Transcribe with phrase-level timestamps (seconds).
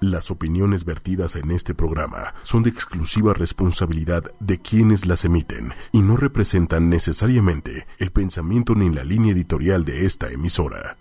[0.00, 6.00] Las opiniones vertidas en este programa son de exclusiva responsabilidad de quienes las emiten y
[6.00, 10.98] no representan necesariamente el pensamiento ni la línea editorial de esta emisora.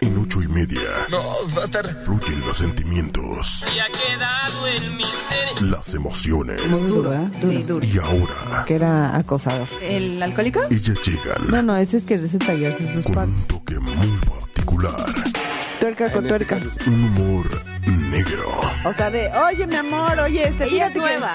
[0.00, 0.80] En ocho y media.
[1.10, 1.18] No,
[1.56, 1.86] va a estar.
[1.86, 3.62] Fluyen los sentimientos.
[3.74, 5.62] Y ha quedado en mi ser.
[5.62, 6.66] Las emociones.
[6.66, 7.28] Muy duro, ¿eh?
[7.40, 7.86] Sí, duro.
[7.86, 9.68] Y ahora, Que era acosador.
[9.82, 10.60] ¿El alcohólico?
[10.70, 14.96] ellas llegan No, no, ese es que ese tallarse sus con un toque muy particular.
[15.96, 16.56] Tuerca con tuerca.
[16.86, 17.62] Un humor
[18.10, 21.34] negro O sea, de, oye, mi amor, oye, este, Ella es que- nueva.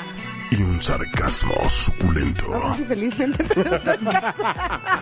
[0.52, 2.48] y un sarcasmo suculento.
[2.50, 5.02] No sé si felizmente, pero estoy casada.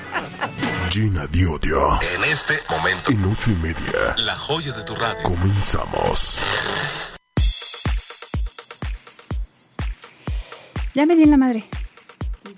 [0.94, 1.99] Llena de odio.
[2.16, 4.16] En este momento, En ocho y media.
[4.17, 5.22] la joya de tu radio.
[5.23, 6.38] Comenzamos.
[10.94, 11.66] Ya me di en la madre.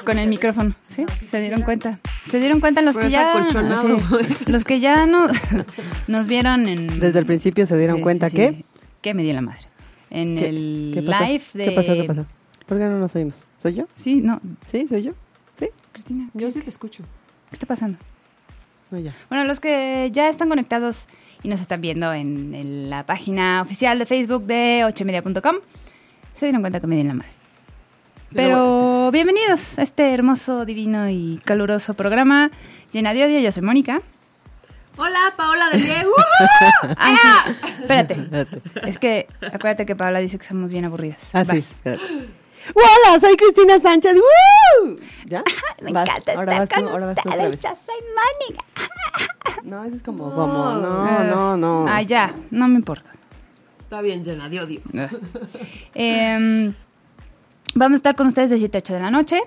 [0.06, 1.06] Con el micrófono, ¿sí?
[1.30, 2.00] ¿Se dieron cuenta?
[2.30, 3.48] ¿Se dieron cuenta los Por que ya...
[3.82, 5.32] sí, los que ya nos,
[6.08, 7.00] nos vieron en...
[7.00, 8.50] Desde el principio se dieron Sí, cuenta sí, que...
[8.52, 8.66] sí.
[9.02, 9.62] Que me di en la madre.
[10.10, 11.24] En ¿Qué- el qué pasó?
[11.26, 11.66] live de...
[11.66, 11.94] ¿Qué pasó?
[11.94, 12.26] ¿Qué pasó?
[12.66, 13.44] ¿Por qué no nos oímos?
[13.58, 13.88] ¿Soy yo?
[13.96, 14.40] Sí, no.
[14.66, 14.86] ¿Sí?
[14.88, 15.14] ¿Soy yo?
[15.60, 15.70] ¿Sí?
[15.92, 17.04] Cristina, ¿qué, Yo sí te escucho.
[17.50, 17.98] qué está pasando?
[18.92, 19.14] No, ya.
[19.30, 21.06] Bueno, los que ya están conectados
[21.44, 25.56] y nos están viendo en, en la página oficial de Facebook de ochomedia.com,
[26.36, 27.32] se dieron cuenta que me di en la madre.
[28.36, 32.52] Pero bienvenidos a este hermoso, divino y caluroso programa
[32.92, 33.40] llena de odio.
[33.40, 34.02] Yo soy Mónica.
[34.98, 36.12] Hola, Paola de Diego.
[36.98, 37.74] Ah, sí.
[37.82, 38.48] Espérate.
[38.86, 41.18] Es que acuérdate que Paola dice que somos bien aburridas.
[41.34, 41.52] Ah, sí.
[41.52, 41.72] Vas.
[41.72, 42.04] espérate.
[42.76, 43.20] ¡Hola!
[43.20, 44.16] Soy Cristina Sánchez.
[44.16, 44.96] ¡Woo!
[45.26, 45.44] ¿Ya?
[45.82, 47.52] Me Vas, encanta ahora estar vas tú, con ahora vas tú otra ustedes.
[47.52, 47.62] vez.
[47.62, 47.96] Yo soy
[48.50, 48.64] Mónica.
[49.64, 50.32] No, eso es como...
[50.34, 51.86] como no, Eh, no, no.
[51.90, 52.34] Ah, ya.
[52.52, 53.12] No me importa.
[53.82, 54.82] Está bien llena de odio.
[55.94, 56.74] Em,
[57.76, 59.40] vamos a estar con ustedes de 7 a 8 de la noche.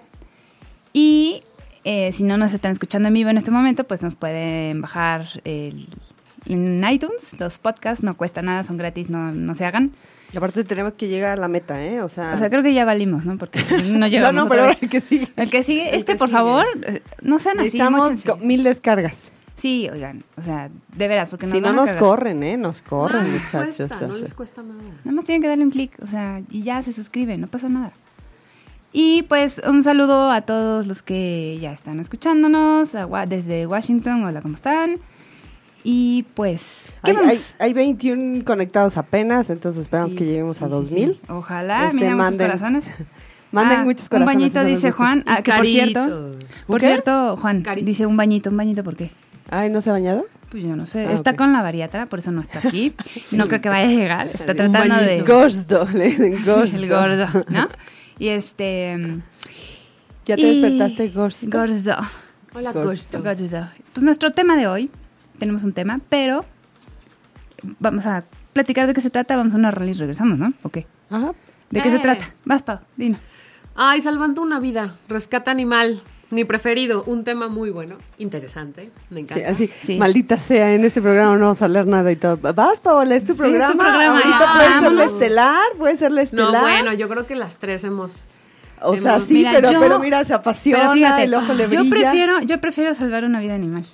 [0.92, 1.42] Y
[1.84, 5.26] eh, si no nos están escuchando en vivo en este momento, pues nos pueden bajar
[5.44, 5.88] el-
[6.46, 7.38] en iTunes.
[7.38, 9.92] Los podcasts no cuesta nada, son gratis, no, no se hagan.
[10.32, 12.02] Y aparte tenemos que llegar a la meta, ¿eh?
[12.02, 12.34] O sea...
[12.34, 13.38] O sea, creo que ya valimos, ¿no?
[13.38, 13.60] Porque
[13.92, 14.34] no no, llegamos.
[14.34, 15.28] no, otra pero el que sigue.
[15.36, 16.36] El que sigue, El este, que por sigue.
[16.38, 17.78] favor, eh, no sean así,
[18.26, 19.16] co- mil descargas.
[19.56, 22.56] Sí, oigan, o sea, de veras, porque nos Si no nos corren, ¿eh?
[22.58, 23.76] Nos corren, no les muchachos.
[23.88, 24.82] cuesta, o no les cuesta nada.
[25.04, 27.68] Nada más tienen que darle un clic, o sea, y ya se suscriben, no pasa
[27.70, 27.92] nada.
[28.98, 34.24] Y pues un saludo a todos los que ya están escuchándonos a Wa- desde Washington.
[34.24, 34.96] Hola, ¿cómo están?
[35.84, 40.64] Y pues, ¿qué Hay, hay, hay 21 conectados apenas, entonces esperamos Sí, que lleguemos sí,
[40.64, 41.08] a sí, 2000.
[41.10, 41.20] sí.
[41.28, 42.84] Ojalá, Este, mira, muchos corazones.
[43.52, 44.34] Manden Ah, muchos Un corazones.
[44.34, 44.90] bañito, eso nos dice.
[44.92, 45.22] Juan.
[45.26, 46.36] Ah, que por cierto, Caritos.
[46.66, 46.86] por qué?
[46.86, 47.86] cierto, Juan, Caritos.
[47.86, 49.10] dice un bañito, un bañito, ¿por qué?
[49.50, 50.24] Ay, ¿no se ha bañado?
[50.50, 51.06] Pues yo no sé.
[51.06, 52.94] Ah, está con la bariatra, por eso no está aquí.
[53.32, 54.26] No creo que vaya a llegar.
[54.28, 55.06] Está Un tratando de...
[55.22, 55.34] bañito.
[55.34, 56.64] Gordo, le dicen gordo.
[56.64, 57.68] El gordo, ¿no?
[58.18, 59.20] Y este...
[60.24, 61.36] ¿Ya te y- despertaste gordo?
[61.42, 61.96] Gordo.
[62.54, 62.90] Hola, Gordo.
[62.90, 63.22] Gusto.
[63.22, 63.68] Gordo.
[63.92, 64.90] Pues nuestro tema de hoy,
[65.38, 66.44] tenemos un tema, pero
[67.78, 70.52] vamos a platicar de qué se trata, vamos a una rola y regresamos, ¿no?
[70.62, 70.86] ¿O qué?
[71.10, 71.32] Ajá.
[71.70, 72.00] ¿De qué se Eh.
[72.00, 72.34] trata?
[72.44, 73.18] Vas, Pau, dino.
[73.74, 74.96] Ay, salvando una vida.
[75.08, 76.02] Rescata animal.
[76.30, 77.04] Mi preferido.
[77.06, 77.96] Un tema muy bueno.
[78.18, 78.90] Interesante.
[79.10, 79.50] Me Sí, encanta.
[79.50, 79.96] así, Sí.
[79.96, 82.36] maldita sea, en este programa no vamos a hablar nada y todo.
[82.36, 83.66] Vas, Paola, es tu Sí, programa.
[83.66, 84.18] es tu programa.
[84.18, 86.52] Ahorita Ah, puede ser la estelar, puede ser la estelar.
[86.52, 88.26] No, bueno, yo creo que las tres hemos.
[88.82, 91.62] O sea, sí, Mira, pero, yo- pero mira, se apasiona, Pero fíjate, el ojo le
[91.64, 91.90] yo brilla.
[91.90, 93.84] prefiero, yo prefiero salvar una vida animal.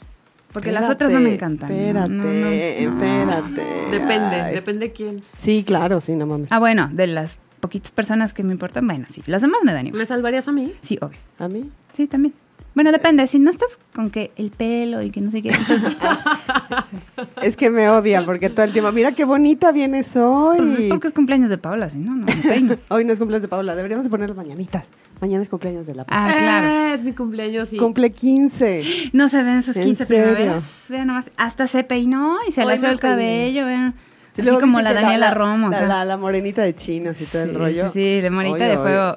[0.53, 1.71] Porque las otras no me encantan.
[1.71, 2.47] Espérate, No, no, no.
[2.49, 3.63] espérate.
[3.91, 4.55] Depende, Ay.
[4.55, 5.23] depende quién.
[5.39, 6.49] Sí, claro, sí, no mames.
[6.51, 9.23] Ah, bueno, de las poquitas personas que me importan, bueno, sí.
[9.27, 10.01] Las demás me dan igual.
[10.01, 10.73] ¿Me salvarías a mí?
[10.83, 11.19] Sí, obvio.
[11.39, 11.71] ¿A mí?
[11.93, 12.35] Sí, también.
[12.75, 13.27] Bueno, depende.
[13.27, 15.51] Si no estás con que el pelo y que no sé qué.
[15.51, 15.97] entonces,
[17.43, 20.57] Es que me odia porque todo el tiempo, mira qué bonita vienes hoy.
[20.59, 22.77] pues es porque es cumpleaños de Paula, si no, no me peino.
[22.89, 24.85] Hoy no es cumpleaños de Paula, deberíamos de poner las mañanitas.
[25.21, 26.27] Mañana es cumpleaños de la Paula.
[26.27, 26.67] Ah, claro.
[26.67, 27.77] Eh, es mi cumpleaños y.
[27.77, 29.11] Cumple 15.
[29.13, 30.25] No se ven esos ¿En 15 serio?
[30.25, 30.87] primaveras.
[30.89, 31.31] Vean nomás.
[31.37, 33.67] Hasta se peinó y se le Hoy hizo me el cabello.
[33.67, 33.95] Vean.
[34.35, 35.69] Así luego como la Daniela Romo.
[35.69, 35.87] La, acá.
[35.87, 37.87] la- la morenita de chinos y todo Sí, el rollo.
[37.89, 39.17] sí, sí, de morenita de fuego.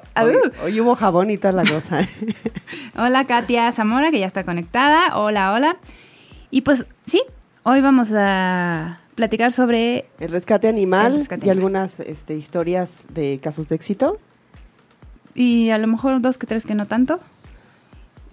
[0.64, 2.00] Hoy, hubo jabón y toda la cosa.
[2.96, 5.16] Hola Katia Zamora, que ya está conectada.
[5.16, 5.76] Hola, hola.
[6.50, 7.22] Y pues sí,
[7.62, 10.04] hoy vamos a platicar sobre...
[10.20, 11.56] El rescate animal El rescate y animal.
[11.64, 14.18] algunas este, historias de casos de éxito.
[15.34, 17.20] Y a lo mejor dos que tres que no tanto.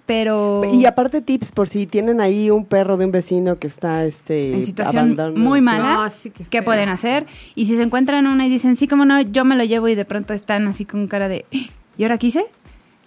[0.05, 0.63] Pero...
[0.73, 4.53] Y aparte tips por si tienen ahí un perro de un vecino que está este,
[4.53, 6.65] en situación muy mala, Ah, sí, qué ¿qué feo.
[6.65, 7.25] pueden hacer?
[7.55, 9.95] Y si se encuentran una y dicen, sí, como no, yo me lo llevo y
[9.95, 11.69] de pronto están así con cara de, "¿Eh?
[11.97, 12.45] ¿y ahora qué hice?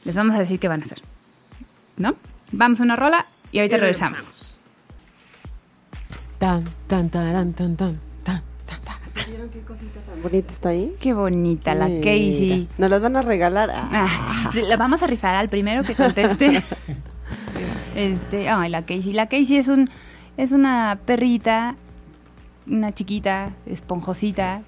[0.05, 1.03] Les vamos a decir qué van a hacer.
[1.99, 2.15] ¿No?
[2.53, 4.57] Vamos a una rola y ahorita Y regresamos.
[6.39, 8.01] Taran, tan, tan, tan, tan, tan.
[9.29, 10.95] ¿Vieron qué cosita tan bonita está ahí?
[11.01, 12.69] Qué bonita la Mira, Casey.
[12.79, 13.71] Nos las van a regalar.
[13.71, 16.63] Ah, Ah, la vamos a rifar al primero que conteste.
[17.95, 19.13] este, ay, la Casey.
[19.13, 19.91] La Casey es un
[20.37, 21.77] es una perrita
[22.69, 24.63] una chiquita, esponjosita,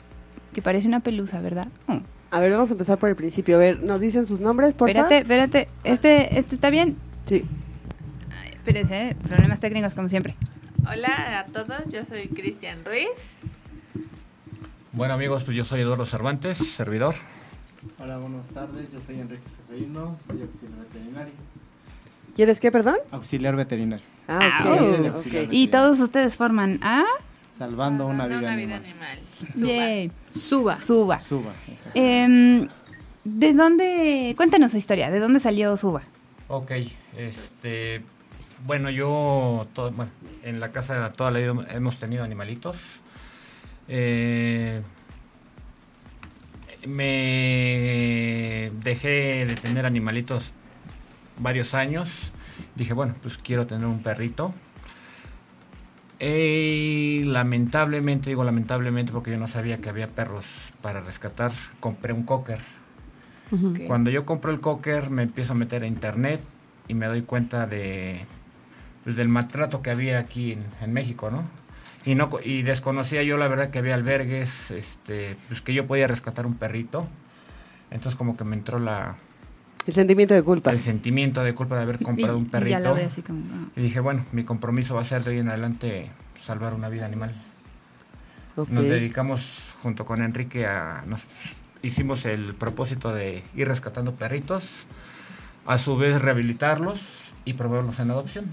[0.52, 1.68] que parece una pelusa, ¿verdad?
[1.88, 2.00] Oh.
[2.30, 3.56] A ver, vamos a empezar por el principio.
[3.56, 5.68] A ver, ¿nos dicen sus nombres, por Espérate, espérate.
[5.84, 6.96] Este, este está bien.
[7.26, 7.44] Sí.
[8.52, 9.16] Espérense, ¿eh?
[9.26, 10.34] problemas técnicos como siempre.
[10.90, 13.36] Hola a todos, yo soy Cristian Ruiz.
[14.92, 17.14] Bueno amigos, pues yo soy Eduardo Cervantes, servidor.
[17.98, 18.90] Hola, buenas tardes.
[18.92, 21.32] Yo soy Enrique Seferino, soy auxiliar veterinario.
[22.34, 22.96] ¿Quieres qué, perdón?
[23.10, 24.04] Auxiliar veterinario.
[24.26, 24.66] Ah, Ah, ok.
[24.66, 24.70] oh.
[24.72, 25.16] Auxiliar ok.
[25.24, 25.48] veterinario.
[25.52, 27.04] Y todos ustedes forman a...
[27.58, 29.20] Salvando una vida, Una vida animal.
[29.54, 30.12] animal.
[30.30, 30.76] Suba.
[30.76, 30.78] Suba.
[30.78, 31.18] Suba.
[31.20, 31.52] Suba.
[31.68, 31.90] exacto.
[31.94, 32.68] Em,
[33.24, 34.32] ¿De dónde?
[34.36, 35.10] Cuéntanos su historia.
[35.10, 36.02] ¿De dónde salió Suba?
[36.46, 36.72] Ok,
[37.18, 38.02] este,
[38.64, 40.10] bueno, yo, todo- bueno,
[40.44, 42.76] en la casa toda la vida hemos tenido animalitos.
[43.88, 44.82] Eh,
[46.86, 50.52] me dejé de tener animalitos
[51.38, 52.32] varios años.
[52.74, 54.52] Dije, bueno, pues quiero tener un perrito.
[56.20, 60.44] Y lamentablemente, digo lamentablemente porque yo no sabía que había perros
[60.82, 62.58] para rescatar, compré un cocker.
[63.86, 66.40] Cuando yo compro el cocker me empiezo a meter a internet
[66.86, 68.26] y me doy cuenta de
[69.04, 71.44] pues, del maltrato que había aquí en, en México, ¿no?
[72.08, 76.06] Y no y desconocía yo la verdad que había albergues, este, pues que yo podía
[76.06, 77.06] rescatar un perrito.
[77.90, 79.16] Entonces como que me entró la
[79.86, 80.70] El sentimiento de culpa.
[80.70, 82.70] el sentimiento de culpa de haber comprado Y- un y perrito.
[82.70, 83.40] ya la ve así como...
[83.52, 83.68] ah.
[83.76, 86.10] Y dije, bueno, mi compromiso va a ser de hoy en adelante
[86.42, 87.34] salvar una vida animal.
[88.56, 91.02] Nos dedicamos junto con Enrique a...
[91.06, 91.22] Nos
[91.82, 94.64] hicimos el propósito de ir rescatando perritos,
[95.66, 97.00] a su vez rehabilitarlos
[97.44, 98.46] y proveerlos en adopción.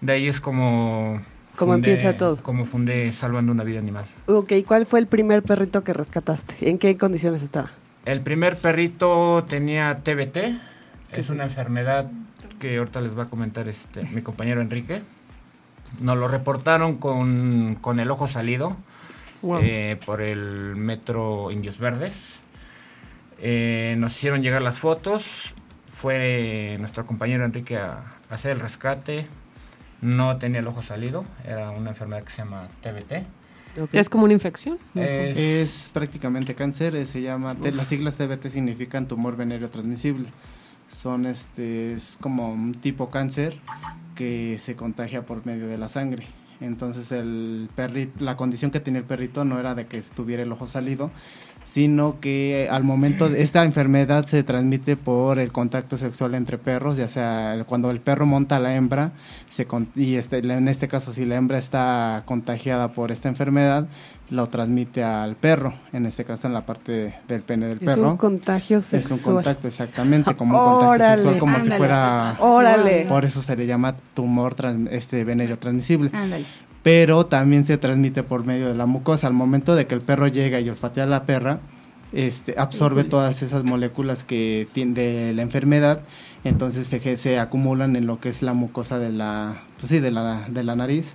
[0.00, 1.20] De ahí es como...
[1.56, 2.36] Como empieza todo.
[2.42, 4.04] Como fundé Salvando una vida animal.
[4.26, 6.68] Ok, ¿cuál fue el primer perrito que rescataste?
[6.68, 7.70] ¿En qué condiciones estaba?
[8.04, 10.36] El primer perrito tenía TBT,
[11.12, 12.10] es una enfermedad
[12.58, 15.00] que ahorita les va a comentar este mi compañero Enrique.
[16.00, 18.76] Nos lo reportaron con, con el ojo salido
[19.42, 19.58] Wow.
[19.62, 22.40] eh, por el metro Indios Verdes.
[23.40, 25.54] Eh, nos hicieron llegar las fotos,
[25.88, 27.92] fue nuestro compañero Enrique a,
[28.30, 29.26] a hacer el rescate.
[30.04, 33.24] No tenía el ojo salido, era una enfermedad que se llama TBT.
[33.80, 33.88] Ok.
[33.94, 34.78] Es como una infección.
[34.92, 35.02] No.
[35.02, 40.28] Es- Es prácticamente cáncer, eh, se llama, te- las siglas TBT significan tumor venéreo transmisible.
[40.90, 43.58] Son este, es como un tipo cáncer
[44.14, 46.26] que se contagia por medio de la sangre.
[46.60, 50.52] Entonces el perrito, la condición que tenía el perrito no era de que estuviera el
[50.52, 51.10] ojo salido,
[51.74, 56.96] sino que al momento de esta enfermedad se transmite por el contacto sexual entre perros,
[56.96, 59.10] ya sea cuando el perro monta a la hembra,
[59.50, 63.88] se con- y este, en este caso si la hembra está contagiada por esta enfermedad,
[64.30, 68.10] lo transmite al perro, en este caso en la parte del pene del Es perro.
[68.12, 69.18] un contagio Es sexual.
[69.18, 71.16] un contacto, exactamente, como un Órale.
[71.16, 72.36] sexual, como si fuera...
[72.38, 73.04] Órale.
[73.08, 76.10] Por eso se le llama tumor trans- este venéreo transmisible.
[76.14, 76.44] Ándale.
[76.84, 79.26] Pero también se transmite por medio de la mucosa.
[79.26, 81.58] Al momento de que el perro llega y olfatea a la perra,
[82.12, 86.02] este, absorbe todas esas moléculas que tiene de la enfermedad,
[86.44, 90.12] entonces se, se acumulan en lo que es la mucosa de la, pues sí, de
[90.12, 91.14] la, de la nariz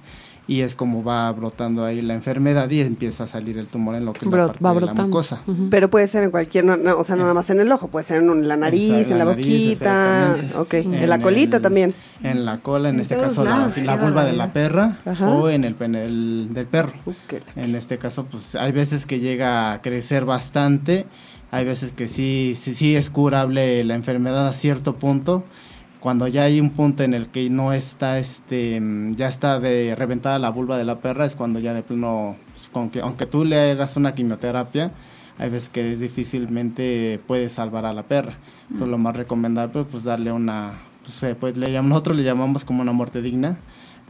[0.49, 4.03] y es como va brotando ahí la enfermedad y empieza a salir el tumor en
[4.05, 5.41] lo que es la parte va de la mucosa.
[5.69, 7.87] Pero puede ser en cualquier, no, no, o sea, no nada más en el ojo,
[7.89, 10.57] puede ser en la nariz, Exacto, en la, la nariz, boquita, exactamente.
[10.57, 11.93] ok, En en la colita el- también.
[12.23, 14.97] En la cola, en, En este caso la, lados, la qué vulva de la perra
[15.05, 15.29] Ajá.
[15.29, 16.93] o en el pene del, del perro.
[17.55, 21.05] En este caso, pues hay veces que llega a crecer bastante,
[21.51, 25.43] hay veces que sí, sí, sí es curable la enfermedad a cierto punto.
[25.99, 29.95] Cuando ya hay un punto en el que no está, este, mm, ya está de
[29.97, 33.25] reventada la vulva de la perra, es cuando ya de plano, pues, con que, aunque
[33.25, 34.91] tú le hagas una quimioterapia,
[35.37, 38.33] hay veces que es difícilmente puedes salvar a la perra.
[38.63, 42.81] Entonces lo más recomendable, pues darle una, pues, pues, le llam- nosotros le llamamos como
[42.81, 43.57] una muerte digna,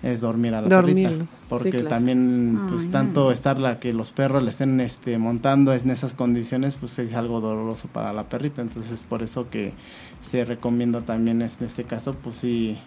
[0.04, 1.10] es dormir a la Dormirlo.
[1.10, 1.32] perrita.
[1.50, 1.88] Porque Sí, claro.
[1.90, 3.32] también, pues Ay, tanto no.
[3.32, 7.42] estar la que los perros le estén este, montando en esas condiciones, pues es algo
[7.42, 8.62] doloroso para la perrita.
[8.62, 9.74] Entonces, por eso que
[10.22, 12.78] se recomienda también en este caso, pues sí,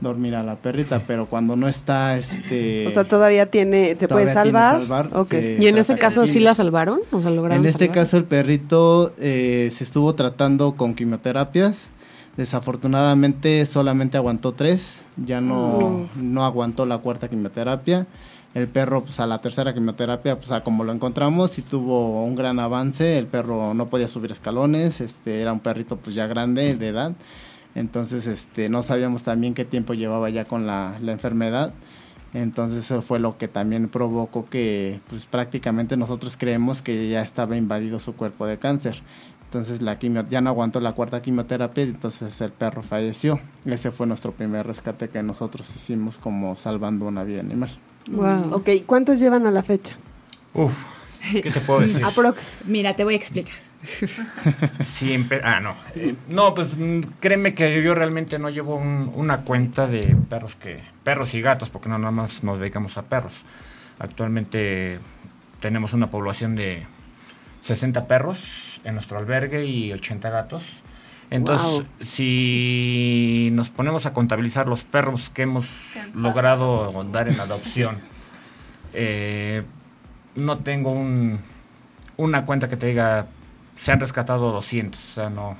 [0.00, 1.00] dormir a la perrita.
[1.06, 2.86] Pero cuando no está, este.
[2.86, 4.76] O sea, todavía tiene, te puede salvar.
[4.80, 5.30] salvar, Ok.
[5.30, 8.04] se Y en ese caso sí la salvaron, o sea, lograron en este salvar?
[8.04, 11.88] caso el perrito eh, se estuvo tratando con quimioterapias.
[12.36, 18.06] Desafortunadamente solamente aguantó tres, ya no, no aguantó la cuarta quimioterapia.
[18.54, 22.34] El perro, pues a la tercera quimioterapia, pues a como lo encontramos, sí tuvo un
[22.34, 23.18] gran avance.
[23.18, 27.12] El perro no podía subir escalones, este era un perrito pues ya grande de edad.
[27.74, 31.72] Entonces, este, no sabíamos también qué tiempo llevaba ya con la, la enfermedad.
[32.34, 37.56] Entonces eso fue lo que también provocó que pues prácticamente nosotros creemos que ya estaba
[37.56, 39.02] invadido su cuerpo de cáncer.
[39.52, 43.38] Entonces la quimio, ya no aguantó la cuarta quimioterapia y entonces el perro falleció.
[43.66, 47.68] Ese fue nuestro primer rescate que nosotros hicimos como salvando una vida animal.
[48.10, 48.54] Wow.
[48.54, 49.94] Ok, ¿cuántos llevan a la fecha?
[50.54, 50.72] Uf,
[51.30, 52.02] ¿qué te puedo decir?
[52.06, 52.60] Aprox.
[52.64, 53.52] Mira, te voy a explicar.
[54.86, 55.74] Siempre, ah, no.
[55.96, 60.56] Eh, no, pues mm, créeme que yo realmente no llevo un- una cuenta de perros
[60.56, 63.34] que perros y gatos, porque no nada más nos dedicamos a perros.
[63.98, 64.98] Actualmente
[65.60, 66.84] tenemos una población de
[67.64, 70.64] 60 perros en nuestro albergue y 80 gatos.
[71.30, 71.86] Entonces, Wow.
[72.00, 75.66] si nos ponemos a contabilizar los perros que hemos
[76.14, 77.98] logrado dar en adopción,
[78.92, 79.62] eh,
[80.36, 81.38] no tengo un,
[82.16, 83.26] una cuenta que te diga
[83.76, 85.56] se han rescatado 200, o sea, no,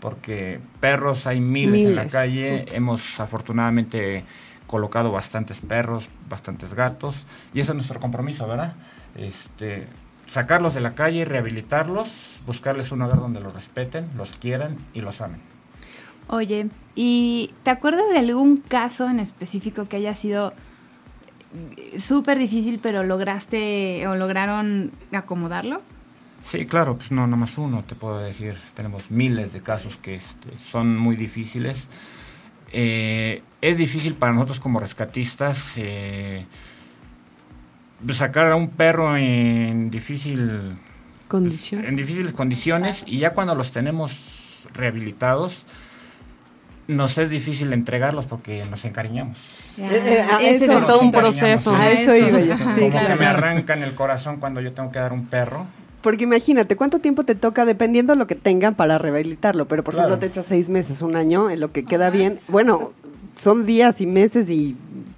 [0.00, 2.76] porque perros hay miles, en la Miles, calle, puta.
[2.76, 4.24] hemos afortunadamente
[4.66, 7.16] colocado bastantes perros, bastantes gatos,
[7.52, 8.74] y ese es nuestro compromiso, ¿verdad?
[9.16, 9.86] Este,
[10.28, 15.20] sacarlos de la calle, rehabilitarlos, buscarles un hogar donde los respeten, los quieran y los
[15.20, 15.40] amen.
[16.28, 20.52] Oye, ¿y te acuerdas de algún caso en específico que haya sido
[21.76, 25.82] eh, súper difícil, pero lograste o lograron acomodarlo?
[26.44, 28.54] Sí, claro, pues no, nada más uno, te puedo decir.
[28.74, 31.88] Tenemos miles de casos que este, son muy difíciles.
[32.72, 36.44] Eh, es difícil para nosotros como rescatistas eh,
[38.12, 40.76] sacar a un perro en difícil
[41.28, 41.84] Condición.
[41.84, 44.12] en difíciles condiciones y ya cuando los tenemos
[44.74, 45.64] rehabilitados
[46.88, 49.36] nos es difícil entregarlos porque nos encariñamos.
[49.76, 51.74] Eh, eh, Ese Es todo un proceso.
[51.74, 52.54] A eso iba yo.
[52.54, 53.08] Ajá, Sí, Como claro.
[53.08, 55.66] que me arrancan el corazón cuando yo tengo que dar un perro.
[56.00, 59.66] Porque imagínate, ¿cuánto tiempo te toca dependiendo de lo que tengan para rehabilitarlo?
[59.66, 60.08] Pero por Claro.
[60.10, 62.38] ejemplo, te echas seis meses, un año, en lo que queda bien.
[62.46, 62.92] Bueno,
[63.34, 64.76] son días y meses y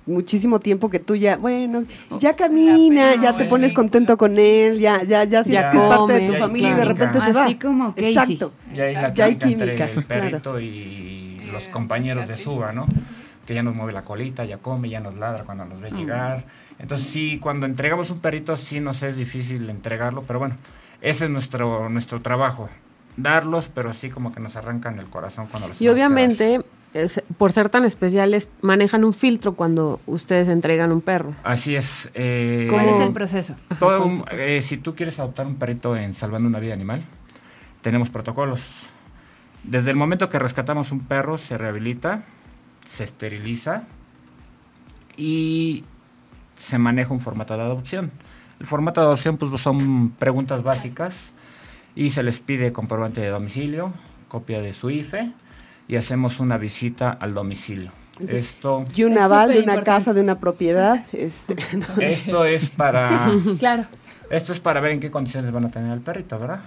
[0.08, 1.84] muchísimo tiempo que tú ya, bueno,
[2.18, 5.84] ya camina, pena, ya te pones contento con él, ya, ya, ya sientes que es
[5.84, 7.44] parte de tu familia y de repente se va.
[7.44, 8.10] Así como Casey.
[8.10, 8.52] Exacto.
[8.74, 10.60] Y ahí la Ya hay química entre el perrito claro.
[10.60, 12.86] y los compañeros de suba, ¿no?
[13.46, 16.44] Que ya nos mueve la colita, ya come, ya nos ladra cuando nos ve llegar.
[16.78, 20.56] Entonces sí, cuando entregamos un perrito sí nos es difícil entregarlo, pero bueno,
[21.00, 22.68] ese es nuestro, nuestro trabajo.
[23.16, 26.60] Darlos, pero sí como que nos arrancan el corazón cuando los Y obviamente,
[26.94, 31.34] es- por ser tan especiales, manejan un filtro cuando ustedes entregan un perro.
[31.44, 32.08] Así es.
[32.14, 33.54] eh, ¿Cuál es el proceso?
[33.78, 37.02] Todo ¿cuál un- eh, si tú quieres adoptar un perrito en Salvando una Vida Animal,
[37.82, 38.60] tenemos protocolos.
[39.64, 42.24] Desde el momento que rescatamos un perro, se rehabilita,
[42.88, 43.84] se esteriliza
[45.16, 45.84] y
[46.56, 48.10] se maneja un formato de adopción.
[48.60, 51.30] El formato de adopción pues son preguntas básicas
[51.94, 53.92] y se les pide comprobante de domicilio,
[54.28, 55.32] copia de su IFE
[55.88, 57.90] y hacemos una visita al domicilio.
[58.26, 61.06] Esto, Y un aval de una casa, de una propiedad.
[61.12, 61.86] Este, no.
[62.02, 63.30] esto es para...
[63.58, 63.84] Claro.
[64.30, 66.60] Esto es para ver en qué condiciones van a tener al perrito, ¿verdad?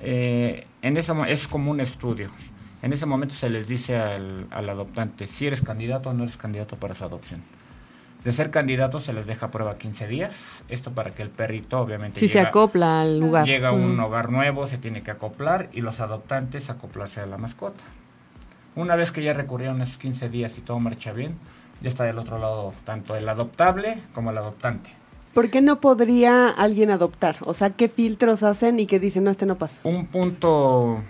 [0.00, 2.28] Eh, en ese, mo- es como un estudio.
[2.82, 6.36] En ese momento se les dice al, al adoptante si eres candidato o no eres
[6.36, 7.42] candidato para su adopción.
[8.24, 10.34] De ser candidato se les deja a prueba 15 días.
[10.68, 13.46] Esto para que el perrito obviamente Si se llega- acopla al lugar.
[13.46, 14.00] llega a un Mm.
[14.00, 17.84] hogar nuevo, se tiene que acoplar y los adoptantes acoplarse a la mascota.
[18.76, 21.36] Una vez que ya recurrieron esos 15 días y todo marcha bien,
[21.80, 24.90] ya está del otro lado tanto el adoptable como el adoptante.
[25.32, 27.36] ¿Por qué no podría alguien adoptar?
[27.44, 29.80] O sea, ¿qué filtros hacen y qué dicen, no, este no pasa?
[29.84, 31.00] Un punto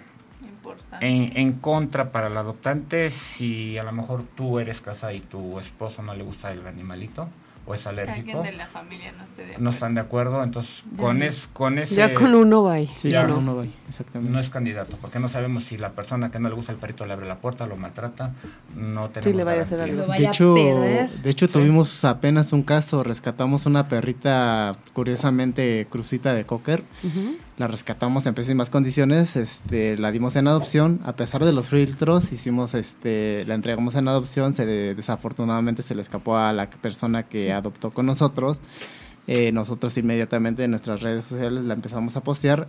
[0.42, 1.06] Importante.
[1.06, 5.58] en, en contra para el adoptante si a lo mejor tú eres casada y tu
[5.58, 7.28] esposo no le gusta el animalito
[7.66, 9.70] o es Alguien alérgico, de la familia no esté de no acuerdo.
[9.70, 12.90] están de acuerdo, entonces con, es, con ese Ya con uno va ahí.
[12.94, 13.40] Sí, Ya no.
[13.40, 14.30] no, va, exactamente.
[14.32, 17.06] no es candidato, porque no sabemos si la persona que no le gusta el perrito
[17.06, 18.32] le abre la puerta, lo maltrata,
[18.76, 20.06] no tenemos Sí, le vaya a hacer algo.
[20.12, 21.52] de hecho, de hecho Sí.
[21.54, 27.36] tuvimos apenas un caso, rescatamos una perrita curiosamente crucita de cocker, Ujú.
[27.56, 32.32] La rescatamos en pésimas condiciones, este, la dimos en adopción, a pesar de los filtros,
[32.32, 37.22] hicimos, este, la entregamos en adopción, se le- desafortunadamente se le escapó a la persona
[37.24, 38.60] que adoptó con nosotros,
[39.26, 42.68] Eh, nosotros inmediatamente en nuestras redes sociales la empezamos a postear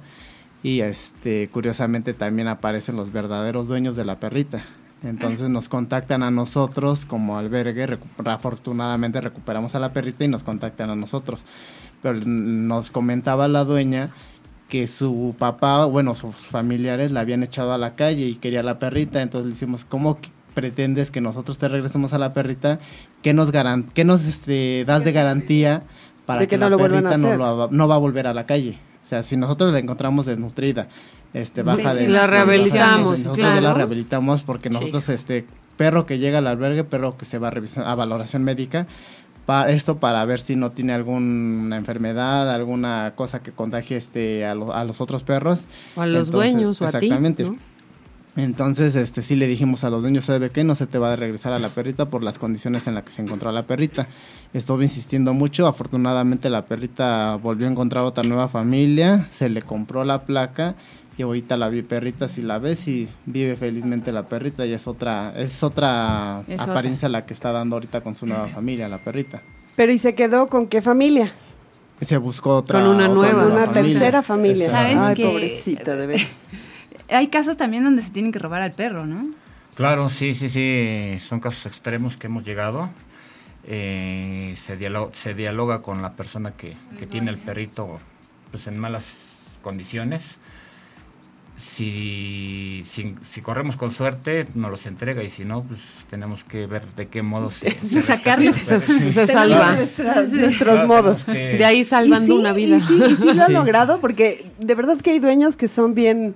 [0.64, 4.64] y, este, curiosamente también aparecen los verdaderos dueños de la perrita.
[5.04, 10.44] Entonces nos contactan a nosotros como albergue, recu- afortunadamente recuperamos a la perrita y nos
[10.44, 11.42] contactan a nosotros.
[12.02, 14.12] Pero nos comentaba la dueña
[14.70, 18.80] que su papá, bueno, sus familiares la habían echado a la calle y quería la
[18.80, 22.80] perrita, entonces le decimos, ¿cómo que pretendes que nosotros te regresemos a la perrita?
[23.22, 25.84] ¿Qué nos, garan qué nos este, das de garantía
[26.26, 28.34] para De que, que no la perrita no, lo va- no va a volver a
[28.34, 28.80] la calle?
[29.04, 30.88] O sea, si nosotros la encontramos desnutrida,
[31.34, 32.08] este, baja Sí, de...
[32.10, 33.56] la rehabilitamos, Nosotros claro.
[33.56, 34.74] ya la rehabilitamos porque Sí.
[34.76, 35.46] nosotros, este,
[35.78, 38.88] perro que llega al albergue, perro que se va a revisar a valoración médica,
[39.46, 44.56] para esto para ver si no tiene alguna enfermedad, alguna cosa que contagie este a,
[44.56, 45.66] lo- a los otros perros.
[45.96, 46.98] O a los Entonces, dueños o a ti.
[46.98, 47.44] exactamente.
[47.44, 47.58] ¿no?
[48.38, 50.66] Entonces, este, sí le dijimos a los dueños, ¿sabe qué?
[50.66, 53.12] No se te va a regresar a la perrita por las condiciones en las que
[53.12, 54.08] se encontró la perrita.
[54.54, 60.04] Estuvo insistiendo mucho, afortunadamente la perrita volvió a encontrar otra nueva familia, se le compró
[60.04, 60.76] la placa
[61.18, 64.88] y ahorita la vi perrita, si la ves y vive felizmente la perrita y es
[64.88, 68.98] otra, es otra Es apariencia la que está dando ahorita con su nueva familia, la
[68.98, 69.42] perrita.
[69.76, 71.32] Pero ¿y se quedó con qué familia?
[72.02, 73.94] Se buscó otra, Con una otra nueva, Una familia.
[74.00, 74.70] tercera familia.
[74.70, 76.50] ¿Sabes Ay, que- pobrecita, de veras.
[77.10, 79.30] Hay casos también donde se tienen que robar al perro, ¿no?
[79.76, 82.90] Claro, sí, sí, sí, son casos extremos que hemos llegado.
[83.68, 88.00] Eh, se, dialo- se dialoga con la persona que, que tiene el perrito
[88.52, 89.18] pues, en malas
[89.62, 90.24] condiciones.
[91.58, 96.66] Si, si, si corremos con suerte, nos los entrega y si no, pues tenemos que
[96.68, 98.02] ver de qué modo se, se
[99.12, 99.76] se, salva.
[99.76, 101.24] Nuestros Claro, modos.
[101.24, 102.78] que- De ahí salvando sí, una vida.
[102.78, 105.96] Y sí, y sí lo ha logrado porque de verdad que hay dueños que son
[105.96, 106.36] bien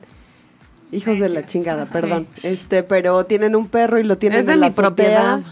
[0.92, 2.28] hijos de la chingada, perdón.
[2.44, 5.40] Este, pero tienen un perro y lo tienen Es de en la mi propiedad.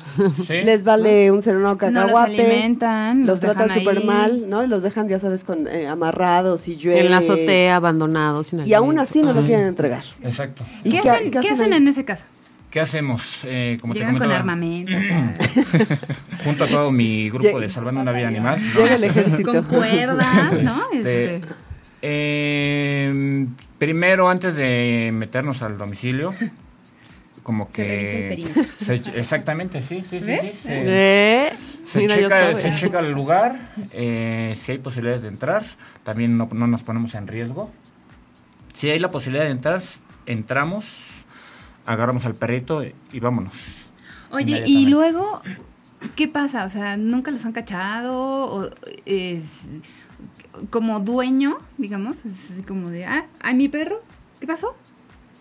[0.47, 0.61] Sí.
[0.63, 2.41] Les vale un sereno No los cacahuate.
[2.41, 4.63] alimentan, los los tratan súper mal, ¿no?
[4.63, 7.01] Y los dejan, ya sabes, con eh, amarrados y llueve.
[7.01, 10.03] En la azotea, abandonado, sin Y aún así no lo quieren entregar.
[10.23, 10.63] Exacto.
[10.83, 11.77] ¿Y ¿Qué, qué- hacen, qué ¿qué hacen hacen ahí?
[11.81, 12.23] en ese caso?
[12.71, 13.41] ¿Qué hacemos?
[13.43, 14.91] Eh, como Llegan te con armamento.
[16.43, 18.59] junto a todo mi grupo Llega- de Salvando una Vida Animal.
[18.73, 19.51] no, Llega el no ejército.
[19.51, 20.75] con cuerdas, ¿no?
[20.93, 21.47] Este, Este,
[22.01, 23.45] eh,
[23.77, 26.33] primero, antes de meternos al domicilio,
[27.43, 29.03] como Se revisa el que...
[29.03, 30.37] se- exactamente, sí, sí, sí.
[30.41, 31.53] Sí, se, Eh,
[31.85, 33.57] se mira, checa, se checa el lugar,
[33.91, 35.63] eh, si hay posibilidades de entrar,
[36.03, 37.71] también no, no nos ponemos en riesgo.
[38.73, 39.81] Si hay la posibilidad de entrar,
[40.25, 40.85] entramos,
[41.85, 43.53] agarramos al perrito y vámonos.
[44.29, 45.41] Oye, y luego,
[46.17, 46.65] ¿qué pasa?
[46.65, 48.13] O sea, ¿nunca los han cachado?
[48.13, 48.69] ¿O
[49.05, 49.61] es
[50.69, 52.17] como dueño, digamos?
[52.25, 54.01] Es así como de, ah, ¿a mi perro?
[54.39, 54.75] ¿Qué pasó?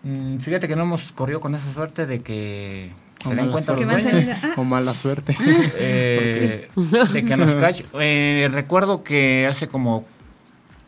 [0.03, 2.91] Mm, fíjate que no hemos corrido con esa suerte de que
[3.25, 4.37] O se den cuenta los Que van dueños.
[4.43, 5.35] ah, O mala suerte.
[5.77, 6.69] eh,
[7.13, 7.85] de que nos cache.
[7.99, 10.05] Eh, recuerdo que hace como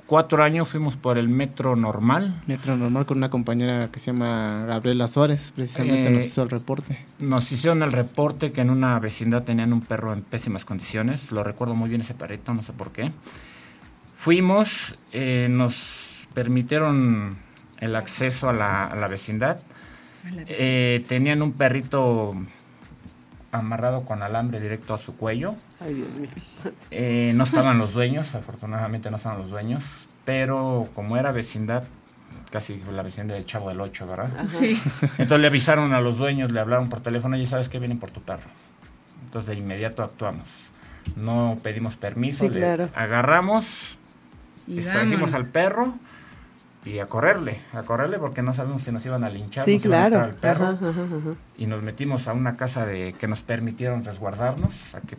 [0.05, 2.41] cuatro años fuimos por el metro normal.
[2.48, 6.49] Metro normal con una compañera que se llama Gabriela Suárez, precisamente Eh, nos hizo el
[6.49, 7.06] reporte.
[7.19, 11.32] Nos hicieron el reporte que en una vecindad tenían un perro en pésimas condiciones.
[11.32, 13.12] Lo recuerdo muy bien ese perrito, no sé por qué.
[14.23, 17.38] Fuimos, eh, nos permitieron
[17.79, 19.60] el acceso a la, a la vecindad.
[20.45, 22.34] Eh, tenían un perrito
[23.53, 25.55] amarrado con alambre directo a su cuello.
[25.79, 26.29] Ay, Dios mío.
[26.91, 29.86] Eh, no estaban los dueños, afortunadamente no estaban los dueños,
[30.25, 31.86] pero como era vecindad,
[32.51, 34.47] casi la vecindad del Chavo del Ocho, ¿verdad?
[34.49, 34.79] sí.
[35.17, 38.12] Entonces le avisaron a los dueños, le hablaron por teléfono y sabes que vienen por
[38.12, 38.49] tu perro.
[39.23, 40.49] Entonces de inmediato actuamos.
[41.15, 42.89] No pedimos permiso, Sí, le claro.
[42.93, 43.97] agarramos,
[44.69, 45.34] Y vámonos.
[45.34, 45.93] al perro
[46.86, 49.86] y a correrle, a correrle porque no sabemos si nos iban a linchar, Sí, nos
[49.86, 50.15] iban a claro.
[50.27, 50.65] matar al perro.
[50.67, 51.36] Ajá, ajá, ajá.
[51.58, 55.17] Y nos metimos a una casa de que nos permitieron resguardarnos, a que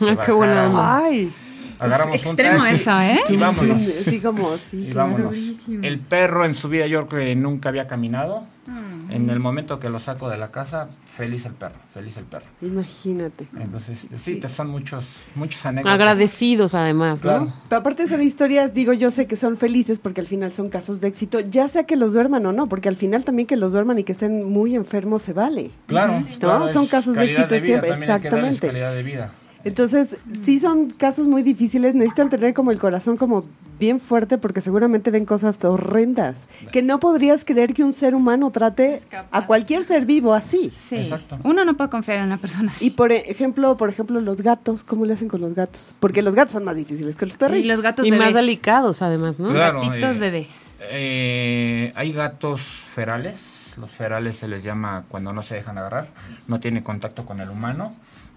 [0.00, 0.96] Ah, qué buena onda.
[0.96, 1.32] Ay,
[1.78, 3.20] Agarramos un Extremo taxi eso, ¿eh?
[3.28, 3.82] Y vámonos.
[3.82, 5.10] sí, sí, como, sí, Y claro.
[5.10, 5.34] vámonos.
[5.34, 5.84] Durísimo.
[5.84, 8.46] El perro en su vida yo creo que nunca había caminado.
[8.66, 9.10] Mm.
[9.10, 12.46] En el momento que lo saco de la casa, feliz el perro, feliz el perro.
[12.60, 13.48] Imagínate.
[13.58, 15.92] Entonces, sí, te son muchos, muchos anécdotas.
[15.94, 17.30] Agradecidos además, ¿no?
[17.30, 17.52] Claro.
[17.68, 21.00] Pero aparte son historias, digo, yo sé que son felices porque al final son casos
[21.00, 23.72] de éxito, ya sea que los duerman o no, porque al final también que los
[23.72, 25.72] duerman y que estén muy enfermos se vale.
[25.88, 26.26] Claro, ¿No?
[26.38, 28.66] claro, Son casos de éxito vida, siempre, también hay que darles exactamente.
[28.68, 29.32] calidad de vida.
[29.64, 33.44] Entonces, sí son casos muy difíciles, necesitan tener como el corazón como
[33.78, 36.38] bien fuerte porque seguramente ven cosas horrendas,
[36.70, 39.00] que no podrías creer que un ser humano trate
[39.32, 40.72] a cualquier ser vivo así.
[40.74, 40.96] Sí.
[40.96, 41.38] Exacto.
[41.42, 42.86] Uno no puede confiar en una persona así.
[42.86, 45.94] Y por ejemplo, por ejemplo, los gatos, ¿cómo le hacen con los gatos?
[45.98, 47.64] Porque los gatos son más difíciles que los perritos.
[47.64, 48.26] Y los gatos Y bebés.
[48.26, 49.48] más delicados además, ¿no?
[49.50, 50.48] Claro, Gatitos eh, bebés.
[50.80, 53.74] Eh, hay gatos ferales.
[53.78, 56.08] Los ferales se les llama cuando no se dejan agarrar,
[56.46, 57.92] no tienen contacto con el humano,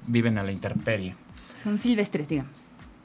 [0.07, 1.15] viven a la intemperie.
[1.61, 2.51] Son silvestres, digamos.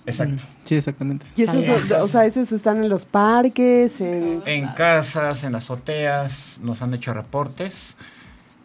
[0.07, 0.43] Exacto.
[0.65, 1.27] Sí, exactamente.
[1.37, 4.43] Y esos, o sea, esos están en los parques, en...
[4.47, 7.97] En casas, en azoteas, nos han hecho reportes.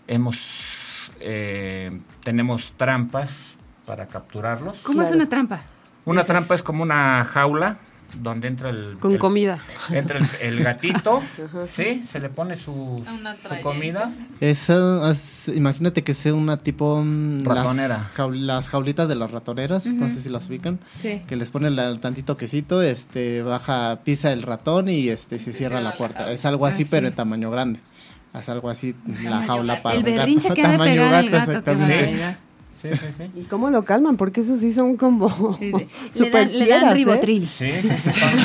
[0.07, 4.79] Hemos, eh, tenemos trampas para capturarlos.
[4.79, 5.61] ¿Cómo es una trampa?
[6.05, 7.77] Una trampa es como una jaula
[8.21, 9.59] donde entra el, Con el- comida.
[9.91, 10.25] entra el,
[10.57, 11.21] el gatito,
[11.75, 13.03] sí, se le pone su,
[13.61, 14.13] comida.
[14.39, 17.01] Esa, es- imagínate que sea una tipo...
[17.03, 17.97] mm, Ratonera.
[17.99, 20.79] Las, jaul- las jaulitas de las ratoneras, no sé si las ubican.
[20.99, 21.21] Sí.
[21.27, 25.57] Que les ponen la- tantito quesito, este, baja, pisa el ratón y este se cierra
[25.57, 26.17] cierra la la puerta.
[26.19, 26.33] jaula.
[26.33, 27.11] Es algo así, Ah, pero sí.
[27.11, 27.79] en tamaño grande.
[28.37, 30.17] Es algo así, la jaula para El un gato.
[30.17, 32.37] berrinche que ha de el gato, exactamente.
[32.91, 33.39] Sí, sí, sí.
[33.41, 34.17] ¿Y cómo lo calman?
[34.17, 35.71] Porque esos sí son como Sí,
[36.19, 36.93] le dan, le dan fieras, ¿eh?
[36.93, 37.47] ribotril.
[37.47, 38.39] Sí, sí, sí, son,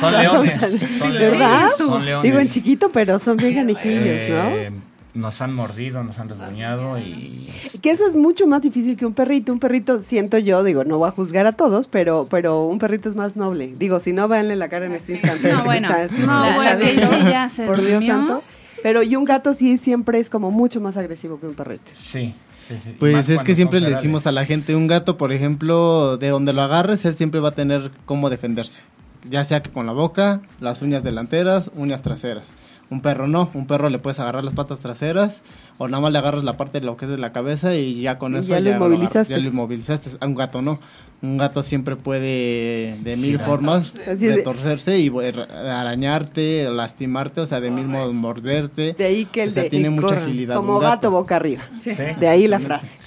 [0.00, 0.60] son leones.
[0.98, 1.48] Son ¿Verdad?
[1.48, 1.72] leones.
[1.78, 2.22] Son leones.
[2.22, 4.70] Digo en chiquito, pero son bien canijillos, Eh,
[5.14, 7.48] Nos han mordido, nos han rasguñado y...
[7.74, 7.80] ¿no?
[7.80, 9.52] Que eso es mucho más difícil que un perrito.
[9.52, 13.08] Un perrito, siento yo, digo, no voy a juzgar a todos, pero, pero un perrito
[13.08, 13.72] es más noble.
[13.78, 15.52] Digo, si no, véanle la cara en este instante.
[15.52, 18.42] No, bueno, Está no, bueno, que ese ya se Por Dios santo.
[18.82, 21.90] Pero y un gato sí siempre es como mucho más agresivo que un perrito.
[21.98, 22.34] Sí,
[22.68, 22.96] sí, sí.
[22.98, 26.52] Pues es que siempre le decimos a la gente, un gato, por ejemplo, de donde
[26.52, 28.80] lo agarres, él siempre va a tener cómo defenderse.
[29.28, 32.46] Ya sea que con la boca, las uñas delanteras, uñas traseras.
[32.90, 35.40] Un perro no, un perro le puedes agarrar las patas traseras
[35.78, 38.00] o nada más le agarras la parte de lo que es de la cabeza y
[38.02, 39.32] ya con eso ya lo agarras, inmovilizaste.
[39.34, 40.10] ya lo inmovilizaste.
[40.20, 40.78] A un gato no.
[41.22, 43.44] Un gato siempre puede de mil Sí.
[43.44, 45.32] formas retorcerse y eh,
[45.72, 48.92] arañarte, lastimarte, o sea, de mil modos morderte.
[48.96, 50.54] De ahí que el o sea, de tiene mucha agilidad.
[50.56, 51.62] como gato boca arriba.
[51.80, 51.92] Sí.
[52.20, 52.98] De ahí la frase.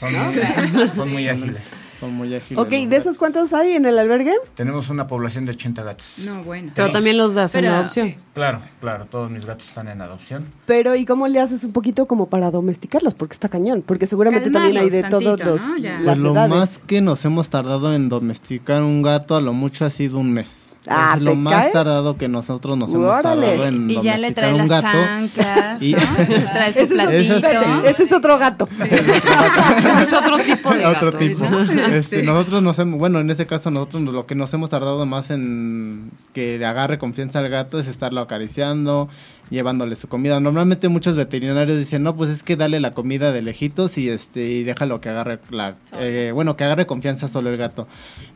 [0.96, 1.87] Son muy ágiles.
[2.00, 2.64] Son muy ágiles.
[2.64, 4.34] Ok, ¿de esos cuántos hay en el albergue?
[4.56, 6.06] Tenemos una población de 80 gatos.
[6.18, 6.72] No, bueno.
[6.76, 8.16] Pero también los das en adopción.
[8.34, 10.46] Claro, claro, todos mis gatos están en adopción.
[10.66, 13.14] Pero ¿y cómo le haces un poquito como para domesticarlos?
[13.16, 13.84] Porque está cañón.
[13.86, 15.78] Porque seguramente también hay de Calmarlos todos los tantito, ¿no?
[15.82, 15.94] Ya.
[16.00, 16.50] las Pues lo edades.
[16.50, 20.34] más que nos hemos tardado en domesticar un gato a lo mucho ha sido un
[20.34, 20.67] mes.
[20.89, 24.32] Ah, es lo ¿te más tardado que nosotros nos hemos tardado en Y ya le
[24.32, 24.97] trae un las gato.
[24.97, 26.00] chanclas, Y- ¿no?
[26.54, 27.86] Trae su Ese es, platito.
[27.88, 28.67] ese es otro gato.
[28.80, 31.08] es otro tipo de gato.
[31.08, 31.45] Otro tipo.
[31.50, 31.60] ¿no?
[31.95, 35.06] Este, nosotros nos hemos, bueno, en ese caso nosotros nos- lo que nos hemos tardado
[35.06, 39.10] más en que le agarre confianza al gato es estarlo acariciando,
[39.50, 40.39] llevándole su comida.
[40.39, 44.45] Normalmente muchos veterinarios dicen, no, pues es que dale la comida de lejitos y este
[44.47, 47.88] y déjalo que agarre la, eh, bueno, que agarre confianza solo el gato.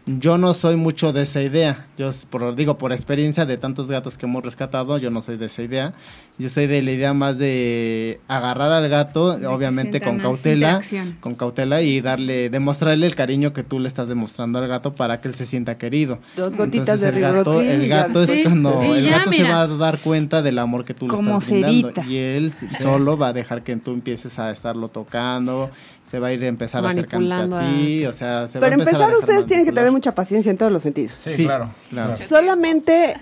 [0.05, 1.85] Yo no soy mucho de esa idea.
[1.97, 5.37] Yo s- por, digo por experiencia de tantos gatos que hemos rescatado, yo no soy
[5.37, 5.93] de esa idea.
[6.37, 10.81] Yo soy de la idea más de agarrar al gato, obviamente con cautela,
[11.19, 15.19] con cautela y darle, demostrarle el cariño que tú le estás demostrando al gato para
[15.19, 16.19] que él se sienta querido.
[16.35, 19.61] Dos gotitas Entonces, de el gato, el gato es cuando el ya, gato se va
[19.61, 22.05] a dar cuenta del amor que tú le Como estás brindando cerita.
[22.07, 25.69] y él solo va a dejar que tú empieces a estarlo tocando,
[26.11, 28.65] se va a ir a empezar a Manipulando a a- ti, o sea, se va
[28.67, 30.83] Pero a empezar a empezar dejar ustedes tienen que tener mucha paciencia en todos los
[30.83, 31.13] sentidos.
[31.13, 31.69] Sí, Sí, claro.
[31.89, 32.17] claro.
[32.17, 33.15] Solamente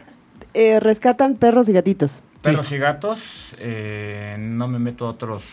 [0.56, 2.24] eh, rescatan perros y gatitos.
[2.42, 5.44] Perros y gatos, eh, no me meto a otros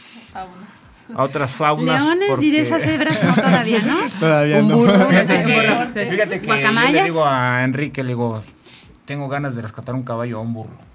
[1.14, 2.00] a otras faunas.
[2.02, 3.96] Leones y de porque- esas cebras no todavía, ¿no?
[4.20, 4.76] Todavía Un no.
[4.78, 5.06] burro.
[5.08, 8.42] Fíjate que, fíjate que yo le digo a Enrique, le digo,
[9.04, 10.85] tengo ganas de rescatar un caballo o un burro.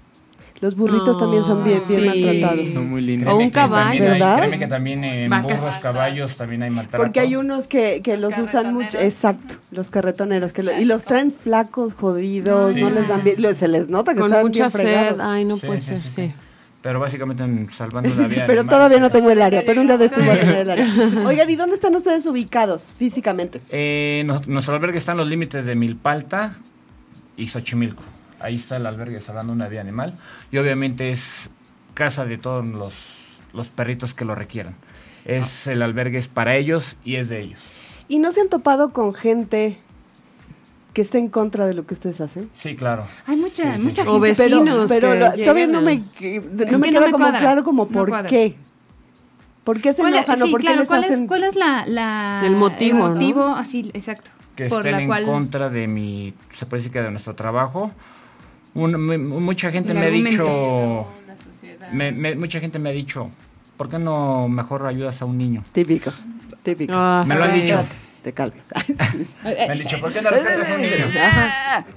[0.62, 2.06] Los burritos también son bien, bien sí.
[2.06, 2.68] maltratados.
[2.70, 3.34] Son muy lindos.
[3.34, 3.90] O un caballo.
[3.90, 4.38] hay- ¿Verdad?
[4.38, 5.60] créeme que también en Vacas.
[5.60, 7.02] burros, caballos también hay maltrato.
[7.02, 11.04] Porque hay unos que, que los usan mucho, exacto, los carretoneros, que lo- y los
[11.04, 12.80] traen flacos, jodidos, Sí.
[12.80, 15.08] no les dan bien, lo- se les nota que Con están mucha bien fregados.
[15.16, 15.20] sed.
[15.20, 16.32] Ay, no Sí, puede sí, ser, sí.
[16.80, 18.44] Pero básicamente en- salvando la Sí, vida.
[18.46, 20.56] pero animal, todavía no tengo el área, pero un día de esto voy a tener
[20.58, 20.86] el área.
[21.26, 23.60] Oigan, ¿y dónde están ustedes ubicados físicamente?
[23.68, 26.54] Eh, nos- nuestro albergue está en los límites de Milpalta
[27.36, 28.04] y Xochimilco.
[28.42, 30.14] Ahí está el albergue Salvando una Vida Animal.
[30.50, 31.50] Y obviamente es
[31.94, 32.94] casa de todos los,
[33.52, 34.74] los perritos que lo requieran.
[35.24, 37.60] Es el albergue es para ellos y es de ellos.
[38.08, 39.78] ¿Y no se han topado con gente
[40.92, 42.50] que esté en contra de lo que ustedes hacen?
[42.56, 43.06] Sí, claro.
[43.26, 44.08] Hay mucha, Sí, mucha sí.
[44.08, 44.28] O gente.
[44.28, 44.90] vecinos.
[44.92, 47.24] pero pero que lo- todavía no me, que- no me que queda no me como
[47.24, 48.28] cuadra, claro como no por cuadra.
[48.28, 48.56] qué.
[49.64, 51.22] ¿Por qué se ¿Cuál es, enojan o por qué les ¿cuál, hacen?
[51.22, 53.44] es, ¿cuál es la, la- El motivo, motivo?
[53.46, 54.30] Así, exacto.
[54.56, 57.34] Que por estén la en cual contra de mi, se puede decir que de nuestro
[57.36, 57.92] trabajo.
[58.74, 61.06] Un- me- mucha gente me ha dicho,
[61.92, 63.30] me- me- mucha gente me ha dicho,
[63.76, 65.62] ¿por qué no mejor ayudas a un niño?
[65.72, 66.12] Típico,
[66.62, 66.92] típico.
[66.96, 67.84] Ah, Me lo han dicho.
[68.22, 68.64] Te calmas.
[69.44, 71.06] Me han dicho, ¿por qué no rescatas a un niño?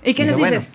[0.03, 0.73] ¿Y qué les bueno, dices?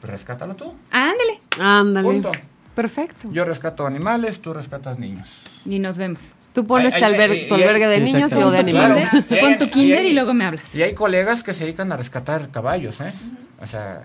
[0.00, 0.74] pues rescátalo tú.
[0.90, 1.38] Ándale.
[1.60, 2.04] Ándale.
[2.08, 2.32] Punto.
[2.74, 3.28] Perfecto.
[3.32, 5.28] Yo rescato animales, tú rescatas niños.
[5.64, 6.20] Y nos vemos.
[6.52, 8.50] Tú pones Ay, tu ay, albergue, ay, tu ay, albergue de sí, niños y yo
[8.50, 9.08] de animales.
[9.08, 9.26] Claro.
[9.40, 10.74] Pon tu kinder y- y luego me hablas.
[10.74, 13.12] Y hay colegas que se dedican a rescatar caballos, ¿eh?
[13.60, 14.02] O sea,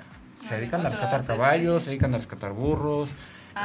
[0.47, 3.09] se dedican a rescatar caballos, se dedican a rescatar burros,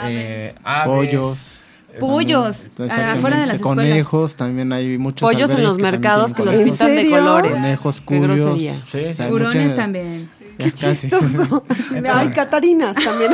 [0.04, 0.86] eh, aves.
[0.86, 1.54] Pollos.
[1.98, 2.64] Pollos.
[2.66, 3.02] Exactamente.
[3.02, 3.86] ah, Afuera de las escuelas.
[3.88, 7.52] Conejos, también hay muchos Pollos en los mercados que los pintan de colores.
[7.52, 8.58] Conejos, Qué curios.
[8.60, 8.68] Sí.
[9.08, 10.28] O sea, Tiburones mucha- también.
[10.58, 11.08] casi.
[11.08, 11.64] Chistoso.
[12.14, 13.32] Hay catarinas también.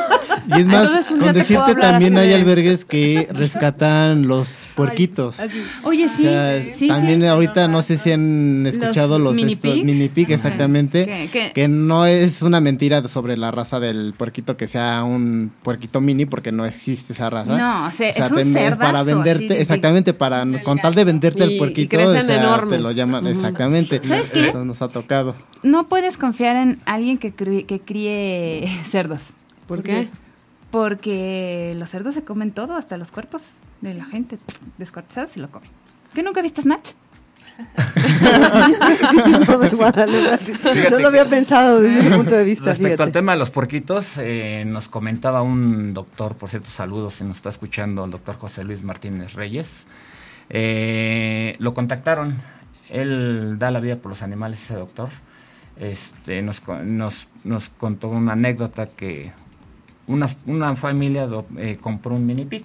[0.49, 5.39] Y es más, Entonces, con te decirte también hay de- albergues que rescatan los puerquitos.
[5.85, 6.23] Oye, O sí.
[6.25, 7.27] sea, sí, también sí.
[7.27, 9.85] ahorita no sé si han escuchado los, mini estos- pigs.
[9.87, 10.35] mini pig, Ajá.
[10.35, 11.53] exactamente, ¿Qué- qué?
[11.55, 16.27] que no es una mentira sobre la raza del puerquito que sea un puerquito mini
[16.27, 17.57] porque no existe esa raza.
[17.57, 21.05] No, o sea, es un ten- cerdazo, para venderte, de- exactamente para con tal de
[21.05, 22.79] venderte Y- el puerquito, o sea, enormes.
[22.79, 24.01] te lo llaman exactamente.
[24.07, 24.53] ¿Sabes qué?
[24.53, 25.35] Nos ha tocado.
[25.63, 29.33] No puedes confiar en alguien que críe, que críe cerdos.
[29.67, 30.09] ¿Por qué?
[30.71, 33.43] Porque los cerdos se comen todo, hasta los cuerpos
[33.81, 34.39] de la gente
[34.79, 35.71] descuartizados se lo comen.
[36.15, 36.93] ¿Que nunca viste Snatch?
[39.47, 40.91] No, de Guadalupe.
[40.91, 42.67] No lo había pensado desde ese punto de vista.
[42.67, 47.25] Respecto al tema de los puerquitos, eh, nos comentaba un doctor, por cierto, saludos, si
[47.25, 49.87] nos está escuchando, el doctor José Luis Martínez Reyes.
[50.51, 52.37] Eh, lo contactaron,
[52.89, 55.09] él da la vida por los animales, ese doctor.
[55.77, 59.33] Este, nos, nos, nos contó una anécdota que
[60.07, 62.65] una, una familia do- eh, compró un mini pig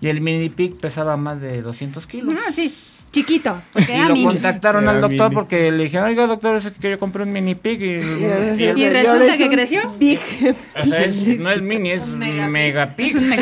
[0.00, 2.34] y el mini pig pesaba más de 200 kilos.
[2.46, 2.74] Ah, sí.
[3.12, 4.24] Chiquito, porque Y era lo mini.
[4.26, 5.34] contactaron Era al doctor mini.
[5.34, 9.36] porque le dije, oiga doctor, es que yo compré un mini pig y, y resulta
[9.36, 9.80] que creció.
[9.98, 10.20] Big.
[10.80, 13.16] o sea, es- no es mini, es Un mega mega, pig.
[13.16, 13.32] Es un.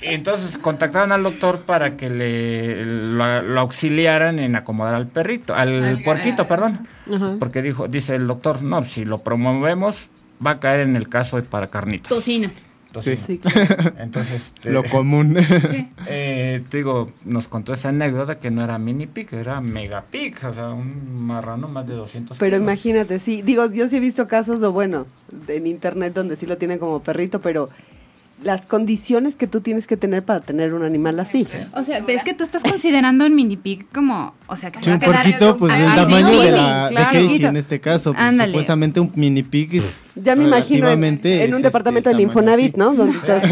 [0.00, 5.54] Y Entonces contactaron al doctor para que le lo, lo auxiliaran en acomodar al perrito,
[5.54, 6.86] al Al puerquito, perdón.
[7.38, 10.08] Porque dijo, dice el doctor, no, si lo promovemos
[10.44, 12.08] va a caer en el caso de para carnitas.
[12.08, 12.50] Tocino.
[12.88, 13.94] Entonces, Sí, claro.
[14.00, 15.34] entonces este, Lo común.
[15.70, 15.88] Sí.
[16.08, 20.36] eh, te digo, nos contó esa anécdota que no era mini pig, era mega pig,
[20.44, 22.62] o sea, un marrano más de 200 Pero kilos.
[22.62, 25.06] imagínate, sí, digo, yo sí he visto casos, o bueno,
[25.48, 27.70] en internet donde sí lo tienen como perrito, pero
[28.42, 31.46] las condiciones que tú tienes que tener para tener un animal así.
[31.74, 34.78] O sea, pero es que tú estás considerando el mini pig como, o sea, que
[34.78, 36.94] se Sí, va a un quedar puerquito, pues del Ah, tamaño de, la, de.
[36.94, 38.12] Casey en este caso.
[38.12, 38.52] Pues, Ándale.
[38.52, 39.76] supuestamente un mini pig.
[39.76, 39.84] es
[40.16, 42.76] Ya me imagino en, en un es departamento este del Infonavit.
[42.76, 42.92] ¿no?
[42.94, 43.42] Donde estás...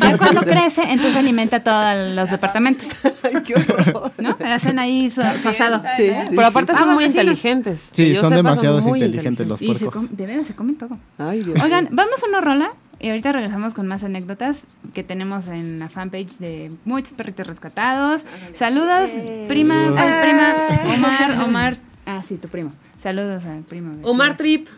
[0.00, 2.88] Ya cuando crece, entonces alimenta todos los departamentos.
[3.22, 4.12] Ay, qué horror.
[4.18, 4.36] ¿No?
[4.44, 5.82] Hacen ahí su, su asado.
[5.96, 6.12] Sí, sí.
[6.30, 7.90] Pero aparte son Vamos, muy inteligentes.
[7.92, 10.06] Sí, son demasiado muy inteligentes los Y se puercos.
[10.08, 10.98] com- de veras se comen todo.
[11.18, 11.58] Ay, Dios.
[11.62, 12.70] Oigan, vamos a una rola
[13.04, 14.62] y ahorita regresamos con más anécdotas
[14.94, 18.24] que tenemos en la fanpage de muchos perritos rescatados.
[18.54, 19.10] Saludos,
[19.46, 21.76] prima, ay, prima, Omar, Omar.
[22.06, 22.72] Ah, sí, tu primo.
[22.98, 23.94] Saludos al primo.
[23.94, 24.68] de- Omar Trip,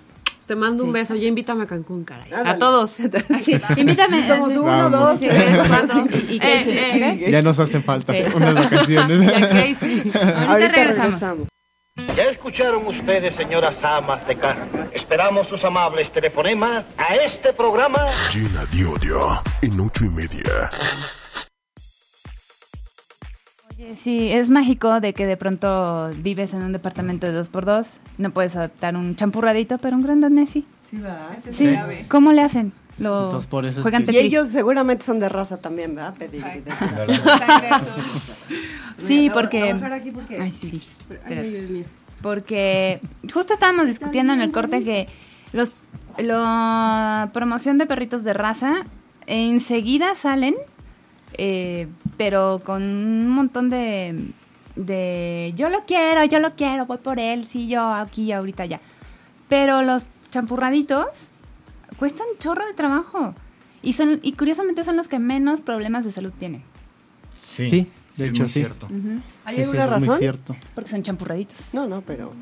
[0.49, 1.15] te mando un beso.
[1.15, 2.33] Ya invítame a Cancún, caray.
[2.33, 2.99] A todos.
[3.01, 4.27] Ah, sí, invítame.
[4.27, 4.91] Somos uno, Vamos.
[4.91, 6.05] dos, Sí, tres, cuatro.
[6.29, 7.31] ¿Y, y qué Eh, eh, ¿Ok?
[7.31, 8.19] Ya nos hacen falta Sí.
[8.35, 9.21] unas vacaciones.
[9.83, 10.19] Y.
[10.19, 11.49] Ahorita, regresamos.
[12.15, 14.67] Ya escucharon ustedes, señoras amas de casa.
[14.93, 18.07] Esperamos sus amables telefonemas a este programa.
[18.33, 20.69] Llena de odio en ocho y media.
[23.71, 27.87] Oye, sí, es mágico de que de pronto vives en un departamento de 2x2,
[28.19, 30.67] no puedes adoptar un champurradito, pero un gran danés sí.
[30.89, 31.31] Sí, va.
[31.37, 32.05] Ese es Sí.
[32.09, 32.73] ¿cómo le hacen?
[32.99, 36.15] Lo Entonces, por eso es juegan que- Y ellos seguramente son de raza también, ¿verdad?
[36.15, 36.43] Pedir.
[36.45, 37.13] Ay, Claro.
[39.07, 39.73] Sí, porque...
[39.73, 40.41] aquí porque...
[40.41, 40.71] Ay, sí.
[40.73, 40.81] Ay,
[41.21, 41.51] espérate.
[41.51, 41.85] Dios mío.
[42.23, 43.01] Porque
[43.33, 45.07] justo estábamos discutiendo en el corte que
[45.53, 45.71] los
[46.19, 48.77] la promoción de perritos de raza
[49.27, 50.55] enseguida salen,
[51.35, 54.29] eh, pero con un montón de,
[54.77, 58.81] de yo lo quiero, yo lo quiero, voy por él, sí, yo aquí, ahorita ya.
[59.51, 61.07] Pero los champurraditos
[61.99, 63.35] cuestan chorro de trabajo.
[63.83, 66.63] Y, son, y curiosamente son los que menos problemas de salud tienen.
[67.41, 68.61] Sí, Sí, de hecho, muy sí.
[68.61, 68.87] cierto.
[69.45, 70.19] ¿Hay Eso alguna muy razón?
[70.19, 70.57] cierto.
[70.75, 71.73] Porque son champurraditos.
[71.75, 72.33] No, no, pero...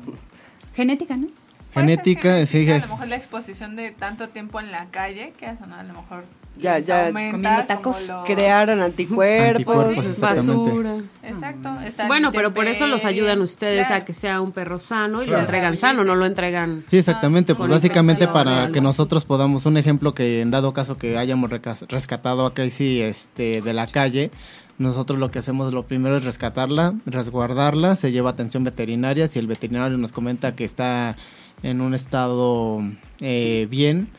[0.75, 1.27] Genética, ¿no?
[1.73, 5.33] Genética, sí, genética, je- A lo mejor la exposición de tanto tiempo en la calle,
[5.37, 5.75] que eso, ¿no?
[5.75, 6.23] A lo mejor
[6.57, 10.19] Ya, ya, aumenta comiendo tacos, como los- Crearon anticuerpos.
[10.19, 10.95] Basura.
[11.23, 11.69] Exacto.
[11.85, 14.03] está Bueno, en pero por eso los ayudan ustedes Claro.
[14.03, 15.39] a que sea un perro sano y Claro.
[15.39, 16.83] lo entregan sano, no lo entregan.
[16.87, 17.53] Sí, exactamente.
[17.53, 21.49] Ah, pues básicamente para que nosotros podamos, un ejemplo que en dado caso que hayamos
[21.89, 24.31] rescatado a Casey este, de la calle,
[24.77, 29.47] nosotros lo que hacemos lo primero es rescatarla, resguardarla, se lleva atención veterinaria, si el
[29.47, 31.15] veterinario nos comenta que está
[31.63, 32.81] en un estado
[33.21, 34.09] eh, bien,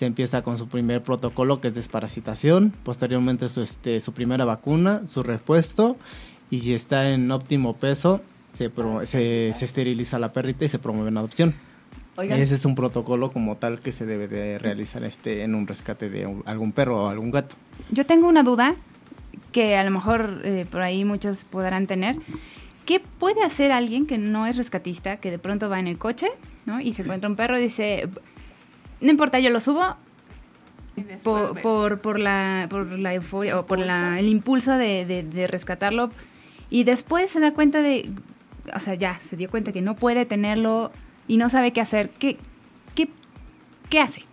[0.00, 5.02] se empieza con su primer protocolo que es desparasitación, posteriormente su, este, su primera vacuna,
[5.06, 5.98] su repuesto
[6.50, 8.22] y si está en óptimo peso,
[8.54, 11.52] se, pro- se, se esteriliza la perrita y se promueve una adopción.
[12.16, 15.66] Oigan, Ese es un protocolo como tal que se debe de realizar este en un
[15.66, 17.56] rescate de un- algún perro o algún gato.
[17.90, 18.76] Yo tengo una duda
[19.52, 22.16] que a lo mejor eh, por ahí muchos podrán tener.
[22.86, 26.28] ¿Qué puede hacer alguien que no es rescatista, que de pronto va en el coche
[26.64, 26.80] ¿no?
[26.80, 28.08] y se encuentra un perro y dice,
[29.00, 29.96] no importa, yo lo subo
[31.24, 35.46] por, por, por la, por la euforia o por la- el impulso de, de- de
[35.46, 36.10] rescatarlo
[36.68, 38.10] y después se da cuenta de,
[38.74, 40.92] o sea, ya se dio cuenta que no puede tenerlo
[41.26, 42.10] y no sabe qué hacer?
[42.10, 42.36] ¿Qué,
[42.94, 43.08] qué,
[43.88, 44.24] qué hace?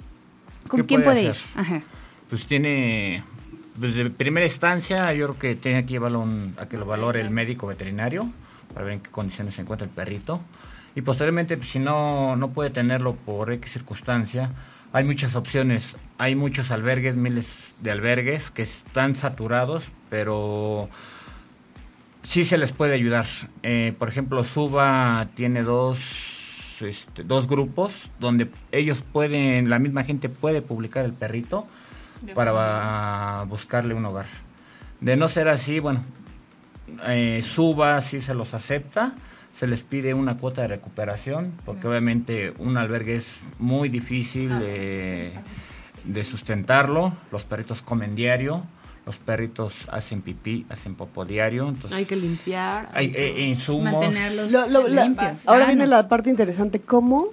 [0.68, 1.36] ¿Con ¿Qué quién puede puede, ir?
[1.56, 1.82] Ajá.
[2.30, 3.24] Pues tiene,
[3.76, 7.30] desde primera instancia, yo creo que tiene que llevarlo un- a que lo valore el
[7.30, 8.30] médico veterinario
[8.74, 10.42] para ver en qué condiciones se encuentra el perrito.
[10.98, 14.50] Y posteriormente, pues, si no, no puede tenerlo por X circunstancia,
[14.92, 15.96] hay muchas opciones.
[16.18, 20.90] Hay muchos albergues, miles de albergues que están saturados, pero
[22.24, 23.28] sí se les puede ayudar.
[23.62, 26.00] Eh, por ejemplo, Suba tiene dos,
[26.82, 31.68] este, dos grupos donde ellos pueden, la misma gente puede publicar el perrito
[32.34, 34.26] para buscarle un hogar.
[35.00, 36.04] De no ser así, bueno,
[37.08, 39.14] eh, suba, sí se los acepta.
[39.58, 45.32] Se les pide una cuota de recuperación, porque obviamente un albergue es muy difícil de,
[46.04, 47.14] de sustentarlo.
[47.32, 48.64] Los perritos comen diario,
[49.08, 51.68] los perritos hacen pipí, hacen popo diario.
[51.70, 52.90] Entonces Hay que limpiar.
[52.94, 53.94] hay eh, insumos.
[53.94, 55.48] Mantenerlos Lo- lo- la- limpios.
[55.48, 56.80] ahora viene la parte interesante.
[56.82, 57.30] ¿Cómo,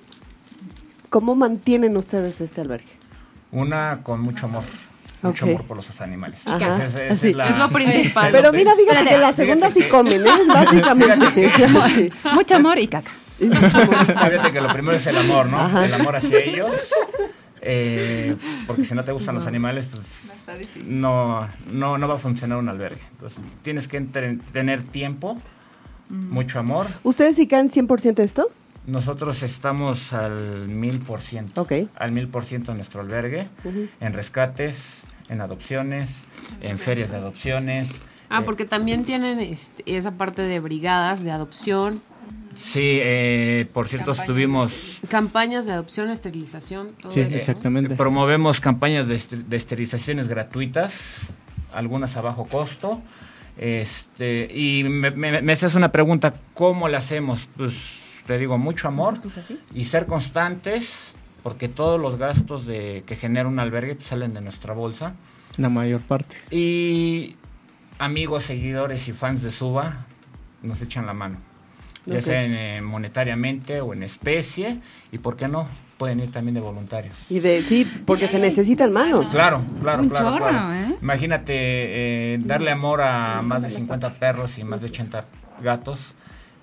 [1.10, 2.86] ¿Cómo mantienen ustedes este albergue?
[3.52, 4.64] Una con mucho amor.
[5.28, 6.40] Mucho amor por los animales.
[6.46, 7.32] Ajá, Esa es- esa así.
[7.32, 8.30] la- Es lo principal.
[8.32, 10.30] Pero mira, fíjate Espérate, que la segunda sí fíjate comen, ¿eh?
[10.48, 12.10] Básicamente.
[12.34, 13.10] Mucho amor y caca.
[13.38, 15.58] Fíjate que lo primero es el amor, ¿no?
[15.58, 15.84] Ajá.
[15.84, 16.70] El amor hacia ellos.
[17.60, 20.30] eh, porque si no te gustan los animales, pues
[20.84, 23.00] no, no, no va a funcionar un albergue.
[23.12, 24.00] Entonces tienes que
[24.52, 25.38] tener tiempo,
[26.08, 26.86] mucho amor.
[27.02, 28.48] ¿Ustedes sí caen 100% esto?
[28.86, 31.62] Nosotros estamos al mil por ciento.
[31.62, 31.72] Ok.
[31.96, 33.48] Al mil por ciento en nuestro albergue,
[34.00, 36.10] en rescates, en adopciones,
[36.60, 37.88] en ferias de adopciones.
[38.28, 42.02] Ah, eh, porque también tienen este, esa parte de brigadas de adopción,
[42.56, 44.20] Sí, eh, por cierto, Campañas.
[44.28, 47.36] estuvimos campañas de adopción, esterilización, todo Sí, eso.
[47.36, 47.96] exactamente.
[47.96, 50.94] Promovemos campañas de, ester- de esterilizaciones gratuitas,
[51.72, 53.00] algunas a bajo costo.
[53.56, 57.48] Este, y me, me- me haces una pregunta, ¿cómo la hacemos?
[57.56, 57.74] Pues
[58.26, 59.58] te digo, mucho amor Pues así.
[59.74, 61.13] y ser constantes,
[61.44, 65.14] porque todos los gastos de, que genera un albergue pues, salen de nuestra bolsa.
[65.58, 66.36] La mayor parte.
[66.50, 67.36] Y
[68.00, 70.06] amigos, seguidores y fans de Suba
[70.62, 71.36] nos echan la mano,
[72.06, 72.20] ya Ok.
[72.24, 74.78] sea en, eh, monetariamente o en especie,
[75.12, 77.14] y por qué no, pueden ir también de voluntarios.
[77.28, 79.28] Y de, sí, porque se necesitan manos.
[79.28, 80.30] Claro, claro, Un claro.
[80.30, 80.74] chorro, claro.
[80.74, 80.96] ¿eh?
[81.02, 85.24] Imagínate eh, darle amor a más de 50 perros y más de 80
[85.62, 86.14] gatos.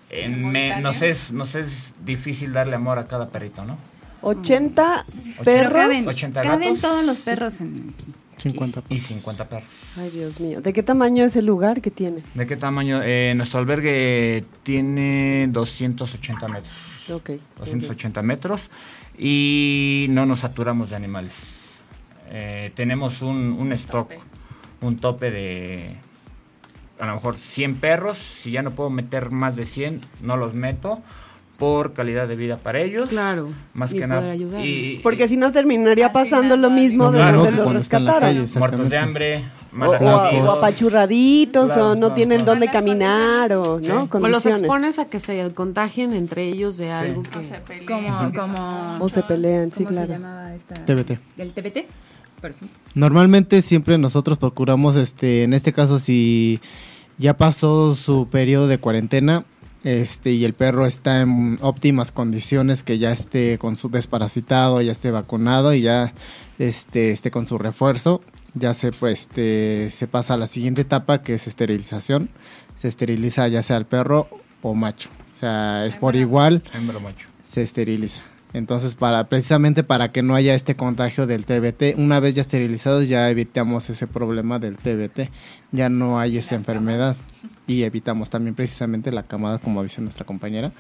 [0.10, 3.78] Eh, me- nos, es, nos es difícil darle amor a cada perrito, ¿no?
[4.22, 5.06] 80
[5.44, 5.74] Pero perros.
[5.74, 6.82] caben, 80 caben gatos.
[6.82, 8.06] todos los perros en aquí.
[8.38, 9.70] 50 Y 50 perros.
[9.98, 10.62] Ay, Dios mío.
[10.62, 12.24] ¿De qué tamaño es el lugar que tiene?
[12.34, 13.02] ¿De qué tamaño?
[13.04, 16.74] Eh, nuestro albergue tiene 280 metros.
[17.12, 17.30] Ok.
[17.30, 17.80] muy bien.
[17.82, 18.70] 280 metros
[19.18, 21.34] y no nos saturamos de animales.
[22.30, 24.12] Eh, tenemos un, un stock,
[24.82, 25.98] un tope de
[27.00, 28.18] a lo mejor 100 perros.
[28.18, 31.02] Si ya no puedo meter más de 100, no los meto
[31.62, 33.08] por calidad de vida para ellos.
[33.08, 33.50] Claro.
[33.76, 34.36] Más y que nada.
[34.36, 38.20] Y, Porque si no terminaría pasando lo mismo de Claro, donde los rescataron.
[38.22, 42.54] calle, muertos de hambre, O, mal o- o apachurraditos, Claro, o no tienen claro.
[42.54, 43.88] dónde caminar, o Sí.
[43.90, 47.38] no O los expones a que se contagien entre ellos de algo que...
[47.38, 50.12] O se pelean, Como, como, O se pelean, sí, ¿cómo se claro.
[50.14, 50.74] llamaba esta?
[50.84, 51.20] TBT.
[51.38, 51.86] ¿El TBT?
[52.44, 52.68] Ejemplo.
[52.96, 56.60] Normalmente siempre nosotros procuramos, este, en este caso, si
[57.20, 59.46] ya pasó su periodo de cuarentena,
[59.84, 64.92] este, y el perro está en óptimas condiciones, que ya esté con su desparasitado, ya
[64.92, 66.14] esté vacunado y ya
[66.60, 68.22] este, esté con su refuerzo,
[68.54, 72.30] ya se, pues, este, se pasa a la siguiente etapa que es esterilización.
[72.76, 74.28] Se esteriliza ya sea el perro
[74.62, 75.10] o macho.
[75.34, 77.28] O sea, es por igual Hembra o macho.
[77.44, 78.24] se esteriliza.
[78.54, 83.08] Entonces, para precisamente para que no haya este contagio del TBT, una vez ya esterilizados
[83.08, 85.30] ya evitamos ese problema del TBT,
[85.72, 87.16] ya no hay esa enfermedad
[87.66, 90.74] y evitamos también precisamente la camada, como dice nuestra compañera,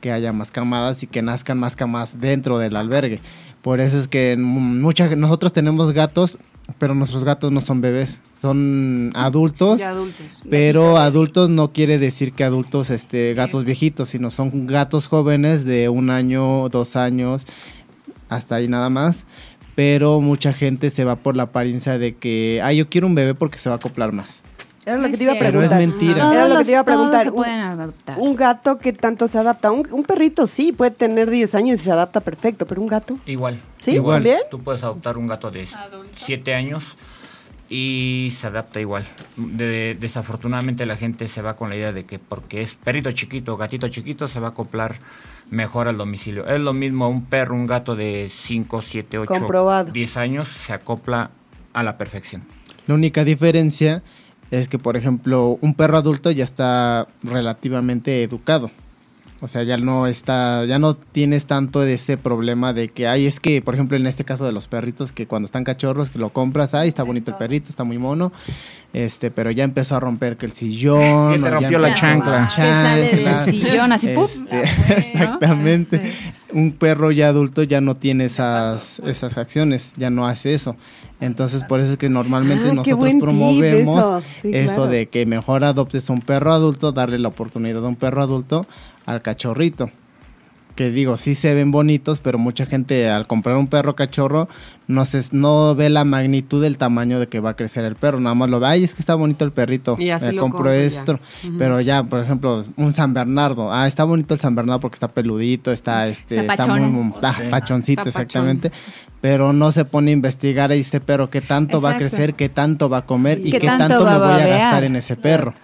[0.00, 3.20] que haya más camadas y que nazcan más camadas dentro del albergue.
[3.62, 6.38] Por eso es que muchas nosotros tenemos gatos,
[6.78, 9.78] pero nuestros gatos no son bebés, son adultos.
[9.78, 10.42] Ya adultos.
[10.48, 15.88] Pero adultos no quiere decir que adultos, este, gatos viejitos, sino son gatos jóvenes de
[15.88, 17.46] un año, dos años,
[18.28, 19.24] hasta ahí nada más.
[19.74, 23.34] Pero mucha gente se va por la apariencia de que, ah, yo quiero un bebé
[23.34, 24.42] porque se va a acoplar más.
[24.84, 25.52] Era lo que te iba a cierto.
[25.52, 25.78] Pero es preguntar.
[25.98, 26.20] mentira.
[26.22, 27.22] Todos Era lo que te iba a todos preguntar.
[27.22, 28.18] se Un- pueden adoptar.
[28.18, 29.70] Un gato que tanto se adapta.
[29.70, 33.16] Un, un perrito sí puede tener 10 años y se adapta perfecto, pero un gato.
[33.26, 33.60] Igual.
[33.78, 33.92] ¿Sí?
[33.92, 34.16] Igual.
[34.16, 34.38] ¿También?
[34.50, 36.10] Tú puedes adoptar un gato de Adulto.
[36.16, 36.84] 7 años
[37.68, 39.04] y se adapta igual.
[39.36, 43.56] De- desafortunadamente la gente se va con la idea de que porque es perrito chiquito,
[43.56, 44.96] gatito chiquito, se va a acoplar
[45.50, 46.46] mejor al domicilio.
[46.46, 49.92] Es lo mismo un perro, un gato de 5, 7, 8, Comprobado.
[49.92, 51.30] 10 años, se acopla
[51.72, 52.42] a la perfección.
[52.86, 54.02] La única diferencia
[54.60, 58.70] es que, por ejemplo, un perro adulto ya está relativamente educado.
[59.40, 63.26] O sea, ya no está, ya no tienes tanto de ese problema de que, ay,
[63.26, 66.20] es que, por ejemplo, en este caso de los perritos, que cuando están cachorros, que
[66.20, 68.30] lo compras, ay, está bonito el perrito, está muy mono,
[68.92, 71.40] este, pero ya empezó a romper que el sillón.
[71.40, 72.46] Y te rompió la chancla.
[72.54, 74.32] Que sale del sillón así, ¡puf!
[74.32, 74.62] Este,
[75.14, 75.96] exactamente.
[75.96, 76.32] Este.
[76.52, 80.76] Un perro ya adulto ya no tiene esas, esas acciones, ya no hace eso.
[81.22, 84.22] Entonces, por eso es que normalmente Ah, nosotros promovemos eso.
[84.42, 84.86] Sí, eso claro.
[84.88, 88.66] de que mejor adoptes un perro adulto, darle la oportunidad a un perro adulto
[89.06, 89.90] al cachorrito.
[90.74, 94.48] Que digo, sí se ven bonitos, pero mucha gente al comprar un perro cachorro
[94.88, 98.20] no se, no ve la magnitud del tamaño de que va a crecer el perro,
[98.20, 100.42] nada más lo ve, ay, es que está bonito el perrito, Y así me lo
[100.42, 100.76] compro ya.
[100.76, 101.20] esto,
[101.58, 105.08] pero ya, por ejemplo, un San Bernardo, ah, está bonito el San Bernardo porque está
[105.08, 107.42] peludito, está este, Está muy está Sí.
[107.50, 108.48] pachoncito, Está pachón.
[108.50, 108.72] exactamente.
[109.20, 112.48] Pero no se pone a investigar y dice, pero qué tanto va a crecer, qué
[112.48, 115.14] tanto va a comer y ¿Qué qué, tanto me a voy a gastar en ese
[115.16, 115.54] perro.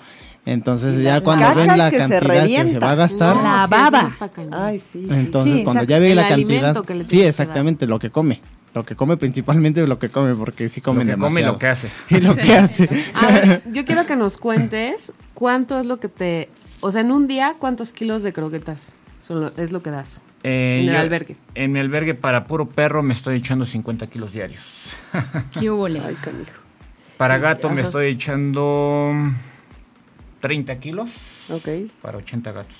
[0.50, 4.08] Entonces ya cuando ven la que se cantidad que se va a gastar, La baba.
[4.52, 5.06] Ay, sí.
[5.10, 8.08] entonces Sí, cuando ya ve la cantidad, alimento que le sí, que exactamente lo que
[8.10, 8.40] come,
[8.74, 11.52] lo que come principalmente lo que come porque sí Lo comen que come y demasiado.
[11.52, 11.90] lo que hace.
[12.10, 12.88] y lo que hace.
[13.14, 16.48] A ver, yo quiero que nos cuentes cuánto es lo que te...
[16.80, 20.22] O sea, en un día, ¿cuántos kilos de croquetas son lo- es lo que das?
[20.44, 21.36] Eh, En el yo- albergue.
[21.56, 24.62] En mi albergue para puro perro me estoy echando 50 kilos diarios.
[25.52, 26.52] ¿Qué canijo.
[27.18, 29.12] Para gato me estoy echando
[30.40, 31.10] 30 kilos
[31.50, 31.68] Ok.
[32.02, 32.76] para 80 gatos.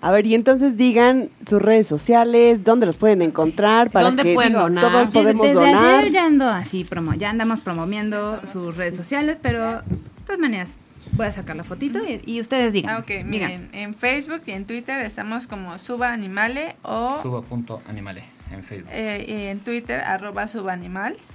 [0.00, 4.34] A ver, y entonces digan sus redes sociales, dónde los pueden encontrar, para ¿Dónde que
[4.34, 4.82] pueden donar?
[4.90, 6.00] todos podemos desde donar.
[6.00, 9.82] ayer ya ando así, promo, ya andamos promoviendo sus redes sociales, pero de
[10.26, 10.70] todas maneras
[11.12, 12.96] voy a sacar la fotito y, y ustedes digan.
[12.96, 13.30] Ah, ok, digan.
[13.30, 18.90] miren, en Facebook y en Twitter estamos como Suba Animale o Suba.animale en Facebook.
[18.92, 21.32] eh, y en Twitter arroba subanimals.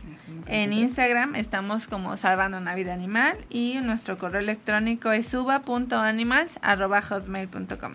[0.47, 7.01] En Instagram estamos como Salvando una Vida Animal y nuestro correo electrónico es suba.animals arroba
[7.01, 7.93] hotmail.com.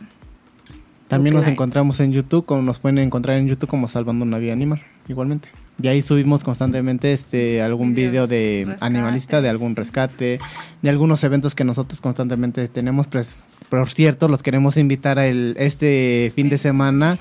[1.09, 4.55] También nos encontramos en YouTube, como nos pueden encontrar en YouTube como Salvando una vida
[4.55, 5.51] animal, igualmente.
[5.83, 8.83] Y ahí subimos constantemente este algún video de rescates.
[8.83, 10.41] animalista, de algún rescate,
[10.81, 13.09] de algunos eventos que nosotros constantemente tenemos.
[13.09, 13.43] Pues,
[13.73, 17.19] por cierto, los queremos invitar a el, este fin de semana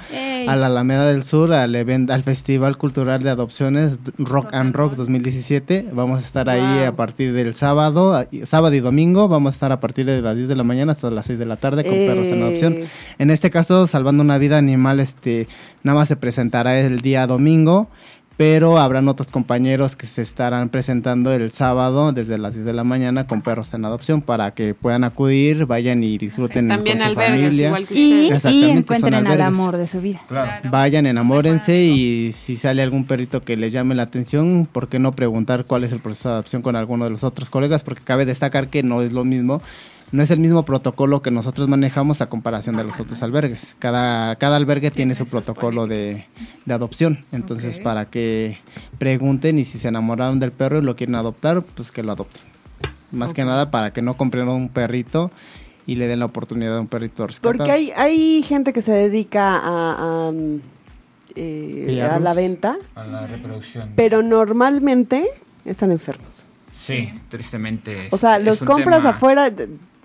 [0.49, 4.95] a la Alameda del Sur, al evento, al Festival Cultural de Adopciones Rock and Rock
[4.95, 5.87] 2017.
[5.93, 9.29] Vamos a estar ahí a partir del sábado, sábado y domingo.
[9.29, 11.45] Vamos a estar a partir de las 10 de la mañana hasta las 6 de
[11.45, 12.77] la tarde con perros en adopción.
[13.17, 15.47] En este caso, Salvando una Vida Animal, este,
[15.83, 17.87] nada más se presentará el día domingo,
[18.37, 22.83] pero habrán otros compañeros que se estarán presentando el sábado desde las 10 de la
[22.83, 27.11] mañana con perros en adopción para que puedan acudir, vayan y disfruten También con su
[27.19, 27.67] albergues, familia.
[27.67, 30.21] igual que Y, y encuentren al amor de su vida.
[30.27, 30.69] Claro.
[30.71, 35.11] Vayan, enamórense y si sale algún perrito que les llame la atención, ¿por qué no
[35.11, 37.83] preguntar cuál es el proceso de adopción con alguno de los otros colegas?
[37.83, 39.61] Porque cabe destacar que no es lo mismo,
[40.11, 43.75] no es el mismo protocolo que nosotros manejamos a comparación de los otros albergues.
[43.79, 46.25] Cada, cada albergue tiene su protocolo de,
[46.65, 47.23] de adopción.
[47.31, 48.57] Entonces, para que
[48.97, 52.41] pregunten y si se enamoraron del perro y lo quieren adoptar, pues que lo adopten.
[53.11, 55.31] Más que nada para que no compren un perrito
[55.87, 57.57] y le den la oportunidad a un perrito rescatado.
[57.57, 60.59] Porque hay, hay gente que se dedica a, a, mm,
[61.35, 63.91] eh, a la venta, A la reproducción.
[63.95, 65.25] pero normalmente
[65.65, 66.45] están enfermos.
[66.75, 68.07] Sí, tristemente.
[68.07, 69.51] es- O sea, es los un compras tema- afuera,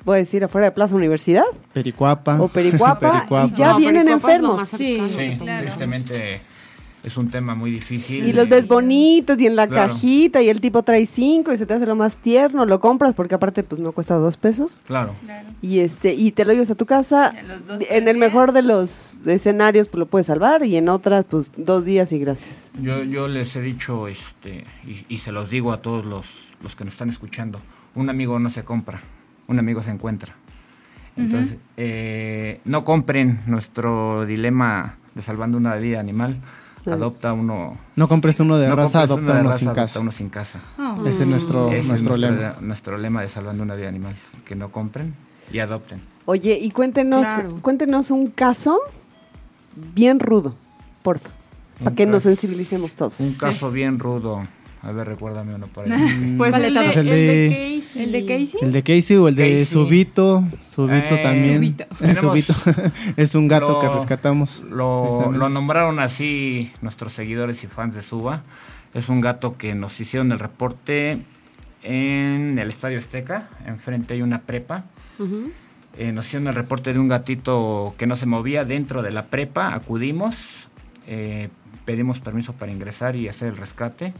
[0.07, 2.41] de- voy a decir afuera de Plaza Universidad Pericuapa.
[2.41, 3.49] o Pericuapa, Pericuapa.
[3.55, 4.69] y ya No, vienen Pericuapa enfermos.
[4.69, 5.61] Sí, Sí, tenemos.
[5.63, 6.41] tristemente
[7.05, 8.27] es un tema muy difícil.
[8.27, 9.93] Y los ves bonitos y en la Claro.
[9.93, 13.15] cajita y el tipo trae cinco y se te hace lo más tierno, lo compras
[13.15, 15.15] porque aparte pues no cuesta dos pesos Claro.
[15.25, 15.49] Claro.
[15.63, 17.33] y este y te lo llevas a tu casa.
[17.69, 21.51] Los En el mejor de los escenarios pues lo puedes salvar y en otras pues
[21.57, 22.73] dos días y gracias.
[22.83, 26.27] Yo, yo les he dicho, este, y, y se los digo a todos los,
[26.61, 27.61] los que nos están escuchando,
[27.95, 29.01] un amigo no se compra,
[29.49, 30.35] un amigo se encuentra.
[31.17, 36.37] Entonces, eh, no compren nuestro dilema de salvando una vida animal,
[36.85, 37.79] adopta uno...
[37.97, 40.01] No compres uno de no raza, adopta de uno raza, sin adopta casa.
[40.01, 40.61] uno sin casa.
[40.79, 41.07] Oh.
[41.07, 42.57] Ese es nuestro, Ese es nuestro nuestro, lema.
[42.61, 45.15] nuestro lema de salvando una vida animal, que no compren
[45.51, 46.01] y adopten.
[46.27, 47.57] Oye, y cuéntenos Claro.
[47.63, 48.79] cuéntenos un caso
[49.95, 50.55] bien rudo,
[51.03, 51.31] porfa,
[51.79, 53.21] para Un que nos caso- sensibilicemos todos.
[53.21, 54.43] Un caso bien rudo.
[54.87, 56.35] A ver, recuérdame uno por ahí.
[56.39, 58.03] Pues Vale, el de, el El de Casey.
[58.03, 58.61] ¿El de Casey?
[58.63, 59.65] El de Casey o el de Casey.
[59.67, 60.45] Subito.
[60.69, 61.57] Subito Eh, también.
[61.57, 61.85] Subito.
[61.93, 62.55] Es Tenemos- Subito.
[63.17, 64.63] es un gato Lo- que rescatamos.
[64.71, 68.43] Lo, lo nombraron así nuestros seguidores y fans de Suba.
[68.95, 71.19] Es un gato que nos hicieron el reporte
[71.83, 73.49] en el Estadio Azteca.
[73.67, 74.85] Enfrente hay una prepa.
[75.99, 79.25] Eh, nos hicieron el reporte de un gatito que no se movía dentro de la
[79.27, 79.75] prepa.
[79.75, 80.37] Acudimos,
[81.07, 81.49] eh,
[81.85, 84.13] pedimos permiso para ingresar y hacer el rescate.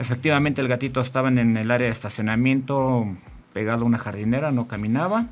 [0.00, 3.06] Efectivamente, el gatito estaba en el área de estacionamiento,
[3.52, 5.26] pegado a una jardinera, no caminaba.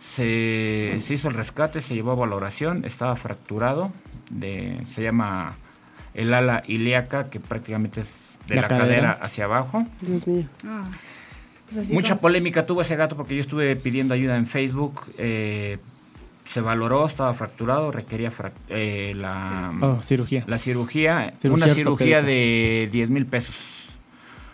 [0.00, 3.92] Se, se hizo el rescate, se llevó a valoración, estaba fracturado.
[4.30, 5.54] De, se llama
[6.14, 8.84] el ala ilíaca, que prácticamente es de La la, cadera.
[8.86, 9.86] cadera hacia abajo.
[10.00, 10.46] Dios mío.
[10.66, 10.82] Ah.
[11.72, 15.12] Pues Mucha como- polémica tuvo ese gato porque yo estuve pidiendo ayuda en Facebook.
[15.18, 15.78] eh,
[16.48, 20.44] se valoró, estaba fracturado, requería frac- eh, la, Oh, cirugía.
[20.46, 21.32] la cirugía.
[21.40, 22.22] Cirugía una cirugía ortopédica.
[22.22, 23.54] de 10 mil pesos.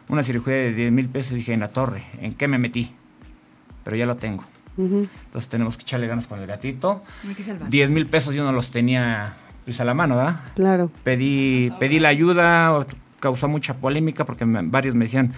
[0.09, 1.33] Una cirugía de 10 mil pesos.
[1.35, 2.93] Dije, en la torre, ¿en qué me metí?
[3.85, 4.45] Pero ya lo tengo.
[4.77, 7.03] Entonces tenemos que echarle ganas con el gatito.
[7.29, 7.69] Hay que salvar.
[7.69, 9.35] 10 mil pesos yo no los tenía
[9.65, 10.41] pues a la mano, ¿verdad?
[10.55, 10.91] Claro.
[11.05, 12.87] Pedí, pedí la ayuda,
[13.21, 15.33] causó mucha polémica porque me- varios me decían,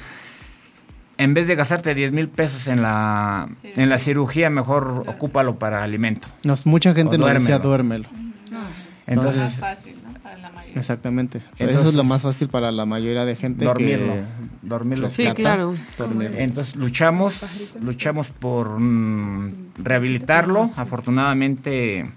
[1.18, 5.82] en vez de gastarte 10 mil pesos en la, en la cirugía, mejor ocúpalo para
[5.82, 6.28] alimento.
[6.44, 8.08] Nos, mucha gente nos decía duérmelo.
[8.08, 8.30] duérmelo.
[9.06, 10.09] Entonces, Más fácil, ¿no?
[10.30, 10.80] Para la mayoría.
[10.80, 11.38] Exactamente.
[11.58, 13.64] Eso es lo más fácil para la mayoría de gente.
[13.64, 14.22] dormirlo, que-
[14.62, 15.10] dormirlo.
[15.10, 15.74] Sí, claro.
[15.98, 16.36] dormirlo.
[16.38, 17.40] Entonces luchamos,
[17.80, 20.66] luchamos por mm, rehabilitarlo.
[20.76, 22.10] Afortunadamente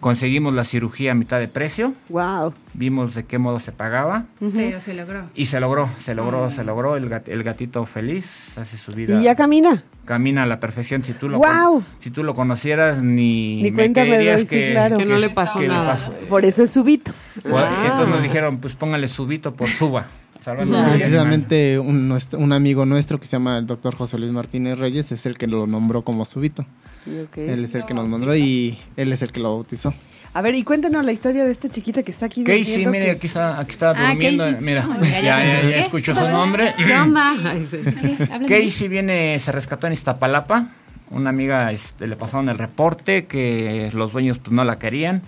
[0.00, 1.92] conseguimos la cirugía a mitad de precio.
[2.08, 2.54] Wow.
[2.74, 5.24] Vimos de qué modo se pagaba Pero se logró.
[5.34, 6.96] y se logró, se logró, se logró.
[6.96, 9.20] El, gat- el gatito feliz hace su vida.
[9.20, 9.82] Y ya camina.
[10.04, 11.04] camina a la perfección.
[11.04, 14.70] Si tú lo, con- si tú lo conocieras, ni, Ni me creerías doy, sí, que,
[14.72, 14.96] claro.
[14.96, 15.92] Que no le pasó que le nada.
[15.92, 16.12] pasó.
[16.28, 17.12] Por eso es subito.
[17.52, 17.82] Ah.
[17.84, 20.06] Entonces nos dijeron, pues póngale subito por suba.
[20.42, 24.78] Salvando Precisamente un, nuestro- un amigo nuestro que se llama el doctor José Luis Martínez
[24.78, 26.62] Reyes es el que lo nombró como súbito.
[27.06, 27.38] Ok.
[27.38, 29.94] Él es el que nos nombró y él es el que lo bautizó.
[30.34, 32.42] A ver, y cuéntanos la historia de esta chiquita que está aquí.
[32.42, 34.44] Casey, mire, que- aquí está, aquí está Ah, durmiendo.
[34.44, 34.60] Casey.
[34.64, 36.74] Mira, ya, ya, ya, escuchó ¿Qué su nombre.
[38.48, 40.68] Casey viene, se rescató en Iztapalapa.
[41.10, 45.22] Una amiga este, le pasaron el reporte que los dueños pues, no la querían.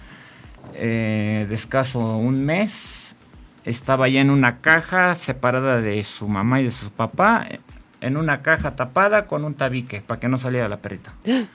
[0.75, 2.73] Eh, de escaso un mes.
[3.65, 7.47] Estaba ya en una caja separada de su mamá y de su papá.
[8.01, 11.13] En una caja tapada con un tabique para que no saliera la perrita.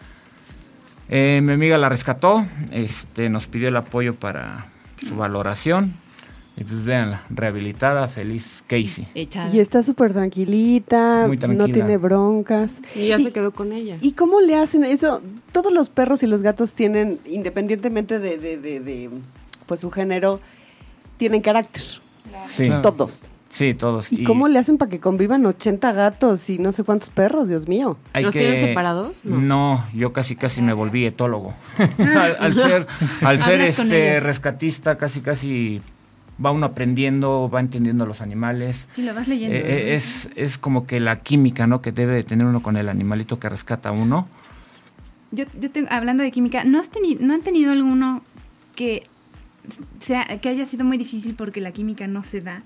[1.12, 2.46] Eh, mi amiga la rescató.
[2.72, 4.68] Este, nos pidió el apoyo para
[5.08, 5.94] su valoración.
[6.56, 9.08] Y pues véanla, rehabilitada, feliz Casey.
[9.16, 9.50] Echada.
[9.52, 11.68] Y está súper tranquilita, Muy tranquila.
[11.68, 12.74] no tiene broncas.
[12.94, 13.98] Y ya se quedó con ella.
[14.02, 15.24] ¿Y cómo le hacen eso?
[15.52, 19.10] Todos los perros y los gatos tienen, independientemente de, de, de, de,
[19.66, 20.40] pues su género,
[21.20, 21.84] tienen carácter.
[22.48, 22.70] Sí.
[22.82, 23.26] Todos.
[23.52, 24.12] sí, todos.
[24.12, 27.50] ¿Y, cómo le hacen para que convivan 80 gatos y no sé cuántos perros?
[27.50, 27.98] Dios mío.
[28.14, 29.26] Hay ¿Los que- tienen separados?
[29.26, 29.38] No.
[29.40, 29.86] No.
[29.94, 31.54] yo casi casi me volví etólogo.
[32.00, 32.88] al, al ser,
[33.22, 35.82] al ser este rescatista, casi casi
[36.44, 38.88] va uno aprendiendo, va entendiendo los animales.
[38.90, 39.58] Sí, lo vas leyendo.
[39.58, 39.92] Eh, ¿no?
[39.96, 41.82] es, es como que la química, ¿no?
[41.82, 44.26] Que debe de tener uno con el animalito que rescata a uno.
[45.32, 48.24] Yo, yo tengo, hablando de química, ¿no, has teni- ¿no han tenido alguno
[48.76, 49.04] que,
[50.02, 52.64] sea, que haya sido muy difícil porque la química no se da?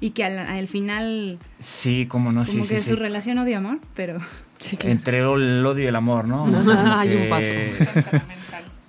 [0.00, 3.00] Y que al, al final, Sí, como no, como sí, que sí, su sí.
[3.02, 4.18] relación odio-amor, pero...
[4.84, 6.44] Entre el odio y el amor, ¿no?
[6.98, 7.52] Hay un que- paso.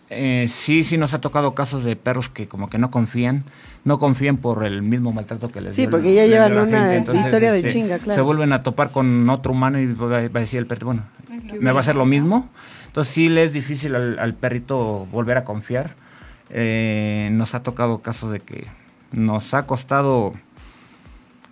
[0.10, 3.44] Eh, sí, sí nos ha tocado casos de perros que como que no confían,
[3.84, 6.64] no confían por el mismo maltrato que les Sí, dio porque el- ya llevan la
[6.64, 7.18] una gente.
[7.18, 8.16] historia de este, chinga, claro.
[8.16, 11.04] Se vuelven a topar con otro humano y va, a decir el perrito, bueno,
[11.60, 12.50] me va a hacer lo mismo.
[12.88, 15.96] Entonces sí le es difícil al, al perrito volver a confiar.
[16.50, 18.66] Eh, nos ha tocado casos de que
[19.12, 20.34] nos ha costado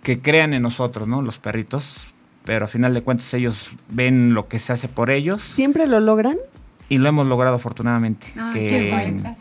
[0.02, 1.22] que crean en nosotros, ¿no?
[1.22, 1.96] Los perritos.
[2.44, 5.98] Pero a final de cuentas ellos ven lo que se hace por ellos ¿Siempre lo
[5.98, 6.36] logran?
[6.88, 8.28] y lo hemos logrado afortunadamente.
[8.38, 9.36] Ay, que qué bueno.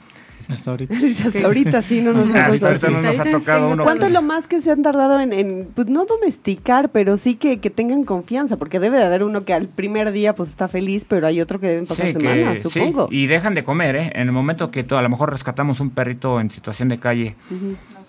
[0.48, 0.96] Hasta ahorita.
[1.26, 2.94] Hasta ahorita sí no nos ha hasta ahorita costado.
[2.94, 3.84] no nos ha tocado uno.
[3.84, 7.36] ¿Cuánto es lo más que se han tardado en, en, pues no domesticar, pero sí
[7.36, 8.58] que, que tengan confianza?
[8.58, 11.60] Porque debe de haber uno que al primer día pues está feliz, pero hay otro
[11.60, 13.08] que deben pasar Sí, que- semanas, sí, supongo.
[13.12, 14.12] y dejan de comer, ¿eh?
[14.16, 17.36] En el momento que tú, a lo mejor rescatamos un perrito en situación de calle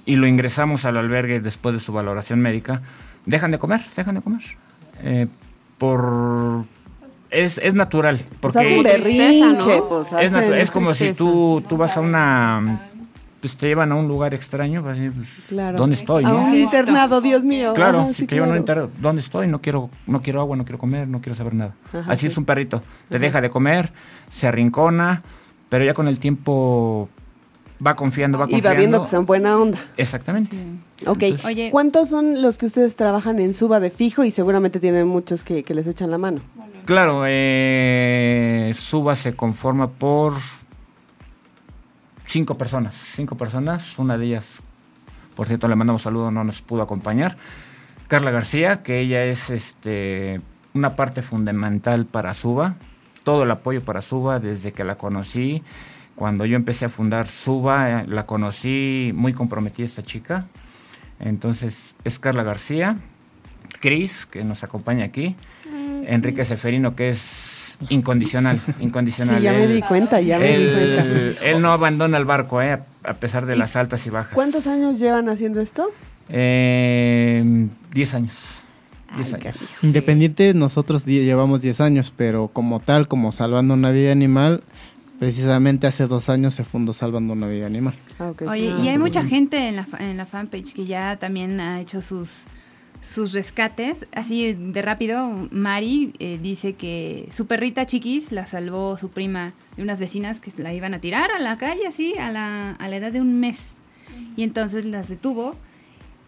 [0.05, 2.83] y lo ingresamos al albergue después de su valoración médica,
[3.25, 4.41] dejan de comer, dejan de comer.
[5.03, 5.27] Eh,
[5.79, 6.65] por...
[7.31, 8.81] Es, es natural, Pues porque...
[8.83, 9.89] tristeza, berrinche, ¿no?
[9.89, 12.81] pues Es, es como si tú, tú vas a una...
[13.41, 15.77] Pues te llevan a un lugar extraño, vas a decir, pues, Claro.
[15.79, 16.25] ¿dónde estoy?
[16.25, 16.39] A no?
[16.39, 16.63] un Sí.
[16.63, 17.75] internado, Dios mío.
[17.75, 19.47] Claro, Ajá, si sí, te llevan a un internado, ¿dónde estoy?
[19.47, 21.75] No quiero, no quiero agua, no quiero comer, no quiero saber nada.
[21.93, 22.27] Ajá, Así sí.
[22.29, 22.83] es un perrito.
[23.09, 23.93] Te deja de comer,
[24.31, 25.23] se arrincona,
[25.69, 27.09] pero ya con el tiempo
[27.85, 28.69] va confiando, va Y confiando.
[28.69, 29.79] va viendo que son buena onda.
[29.97, 30.57] Exactamente.
[31.07, 31.23] Ok.
[31.23, 31.69] Entonces- Oye.
[31.71, 34.25] ¿Cuántos son los que ustedes trabajan en Suba de fijo?
[34.25, 36.41] Y seguramente tienen muchos que, que les echan la mano.
[36.85, 40.33] Claro, eh, Suba se conforma por
[42.27, 42.95] cinco personas.
[42.95, 44.61] Cinco personas, una de ellas,
[45.35, 47.37] por cierto, le mandamos saludo, no nos pudo acompañar.
[48.09, 50.41] Carla García, que ella es este
[50.75, 52.77] una parte fundamental para Suba,
[53.25, 55.63] todo el apoyo para Suba desde que la conocí.
[56.17, 60.47] Cuando yo empecé a fundar Suba, eh, la conocí muy comprometida esta chica.
[61.21, 62.97] Entonces es Carla García,
[63.81, 65.37] Cris, que nos acompaña aquí,
[66.07, 69.37] Enrique Seferino, que es incondicional, incondicional.
[69.37, 71.45] Sí, ya me di cuenta, ya me di cuenta.
[71.45, 74.35] él, no abandona el barco, eh, a pesar de las altas y bajas.
[74.35, 75.91] ¿Cuántos años llevan haciendo esto?
[76.29, 78.37] Eh, diez años.
[79.15, 79.57] Diez Ay, años.
[79.83, 84.63] Independiente, nosotros llevamos 10 años, pero como tal, como Salvando una Vida Animal,
[85.19, 87.95] precisamente hace dos años se fundó Salvando una Vida Animal.
[88.19, 88.33] Ah.
[88.49, 88.83] Oye, Sí.
[88.85, 92.03] y hay mucha gente en la, fa- en la fanpage que ya también ha hecho
[92.03, 92.45] sus
[93.03, 94.07] sus rescates.
[94.13, 99.83] Así de rápido, Mari eh, dice que su perrita chiquis la salvó su prima de
[99.85, 102.97] unas vecinas que la iban a tirar a la calle, así, a la, a la
[102.97, 103.75] edad de un mes.
[104.37, 105.55] Y entonces las detuvo.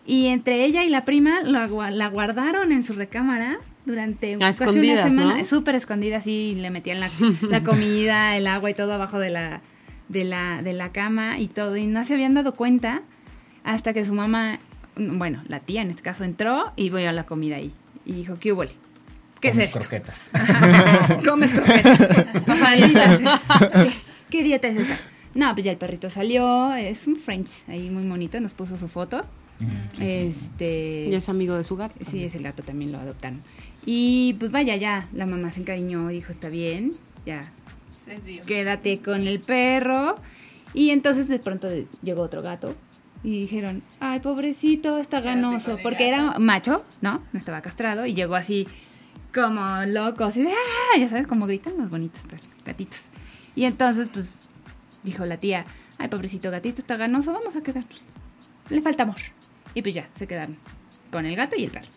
[0.06, 3.58] Y entre ella y la prima la, la guardaron en su recámara
[3.88, 5.38] durante A casi una semana.
[5.38, 5.44] ¿no?
[5.44, 7.10] Súper escondida, así, le metían la,
[7.42, 9.60] la comida, el agua y todo abajo de la,
[10.08, 11.76] de, la, de la cama y todo.
[11.76, 13.02] Y no se habían dado cuenta
[13.64, 14.60] hasta que su mamá,
[14.96, 17.72] bueno, la tía en este caso, entró y vio la comida ahí.
[18.06, 18.64] Y dijo, ¿qué hubo?
[19.40, 19.78] ¿Qué Comes es esto?
[19.80, 20.30] croquetas.
[21.24, 23.20] Comes croquetas.
[23.72, 23.92] ¿Qué,
[24.30, 24.96] qué dieta es esta?
[25.34, 28.88] No, pues ya el perrito salió, es un French, ahí muy bonito, nos puso su
[28.88, 29.24] foto.
[30.00, 31.94] Este Y es amigo de su gato.
[32.08, 33.42] Sí, ese gato también lo adoptaron.
[33.90, 36.92] Y pues vaya, ya, la mamá se encariñó, dijo, está bien,
[37.24, 37.50] ya,
[38.04, 38.44] Se dio.
[38.44, 40.16] quédate con el perro.
[40.74, 41.70] Y entonces de pronto
[42.02, 42.76] llegó otro gato
[43.24, 47.22] y dijeron, ay, pobrecito, está ganoso, porque era macho, ¿no?
[47.32, 48.68] No estaba castrado y llegó así
[49.34, 52.26] como loco, así de, ah, ya sabes, como gritan los bonitos
[52.66, 53.00] gatitos.
[53.56, 54.50] Y entonces, pues,
[55.02, 55.64] dijo la tía,
[55.96, 57.84] ay, pobrecito gatito, está ganoso, vamos a quedar.
[58.68, 59.16] Le falta amor.
[59.72, 60.58] Y pues ya, se quedaron
[61.10, 61.88] con el gato y el perro.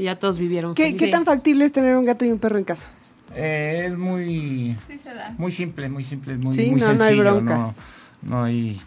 [0.00, 0.74] Y ya todos vivieron.
[0.74, 1.06] ¿Qué, felices.
[1.08, 2.88] qué tan factible es tener un gato y un perro en casa?
[3.34, 5.34] Eh, es muy, Sí se da.
[5.36, 7.22] muy simple, muy simple, muy, Sí, muy no, no hay sencillo.
[7.22, 7.58] broncas.
[7.58, 7.74] No,
[8.22, 8.80] no hay,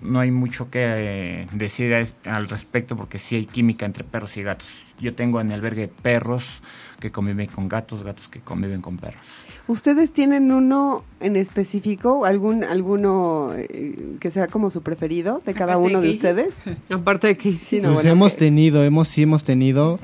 [0.00, 1.92] no hay mucho que eh, decir
[2.24, 4.68] al respecto porque sí hay química entre perros y gatos.
[5.00, 6.62] Yo tengo en el albergue perros
[7.00, 9.22] que conviven con gatos, gatos que conviven con perros.
[9.66, 15.74] ¿Ustedes tienen uno en específico, algún alguno eh, que sea como su preferido de cada
[15.74, 16.16] Aparte uno de Casey.
[16.16, 16.80] ustedes?
[16.90, 17.56] Aparte de que sí.
[17.56, 19.98] Sí, no, Pues bueno, hemos que- tenido, hemos, sí hemos tenido.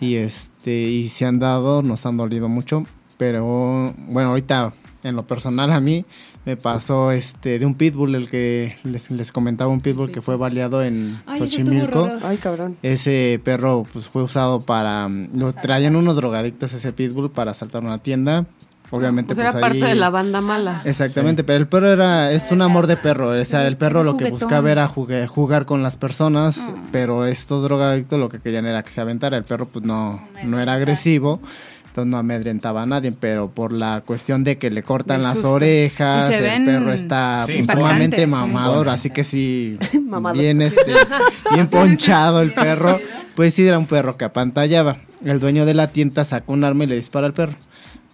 [0.00, 2.84] Y este, y se han dado, nos han dolido mucho.
[3.18, 4.72] Pero bueno, ahorita
[5.02, 6.04] en lo personal a mí
[6.44, 10.36] me pasó este de un pitbull, el que les, les comentaba, un pitbull que fue
[10.36, 12.08] baleado en Ay, Xochimilco.
[12.22, 12.76] Ay, cabrón.
[12.82, 17.98] Ese perro pues fue usado para lo traían unos drogadictos ese pitbull para asaltar una
[17.98, 18.46] tienda.
[18.90, 20.82] Obviamente Pues era parte de la banda mala.
[20.84, 24.16] Exactamente, pero el perro era es un amor de perro, o sea, el perro lo
[24.16, 26.72] que buscaba era jugue- jugar con las personas, Ah.
[26.92, 30.60] pero estos drogadictos lo que querían era que se aventara, el perro pues no no
[30.60, 31.40] era agresivo.
[31.88, 36.28] Entonces no amedrentaba a nadie, pero por la cuestión de que le cortan las orejas,
[36.30, 38.26] el perro está Sí, pues, sumamente sí.
[38.26, 39.78] mamador, así que sí,
[40.34, 40.92] bien este,
[41.54, 43.00] bien ponchado el perro,
[43.34, 44.98] pues sí era un perro que apantallaba.
[45.24, 47.54] El dueño de la tienda sacó un arma y le dispara al perro.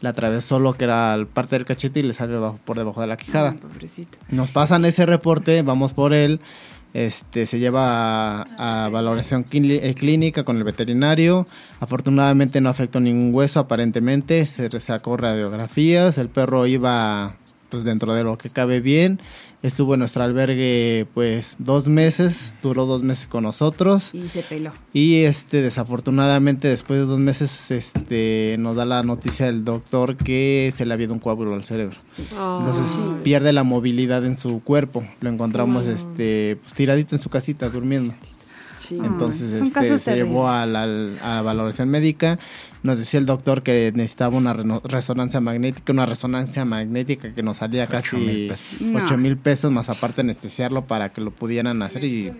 [0.03, 3.17] Le atravesó lo que era parte del cachete y le salió por debajo de la
[3.17, 3.53] quijada.
[3.53, 4.19] Ay, pobrecito.
[4.29, 6.41] Nos pasan ese reporte, vamos por él,
[6.93, 11.47] este se lleva a, a valoración clí- eh, clínica con el veterinario.
[11.81, 17.37] Afortunadamente no afectó ningún hueso aparentemente, se sacó radiografías, el perro iba
[17.71, 19.21] pues dentro de lo que cabe bien.
[19.63, 24.11] Estuvo en nuestro albergue pues dos meses, duró dos meses con nosotros.
[24.13, 24.73] Y se peló.
[24.93, 30.73] Y este, desafortunadamente, después de dos meses, este, nos da la noticia del doctor que
[30.75, 31.97] se le había ido un coágulo al cerebro.
[32.19, 35.05] Entonces pierde la movilidad en su cuerpo.
[35.21, 38.15] Lo encontramos, este, pues, tiradito en su casita durmiendo.
[39.01, 39.07] Sí.
[39.07, 40.85] Entonces, son este, casos se llevó a la,
[41.23, 42.39] a valoración médica.
[42.83, 47.87] Nos decía el doctor que necesitaba una resonancia magnética, una resonancia magnética que nos salía
[47.87, 48.67] casi mil pesos.
[48.81, 49.17] 8 No.
[49.19, 52.33] mil pesos, más aparte anestesiarlo para que lo pudieran hacer y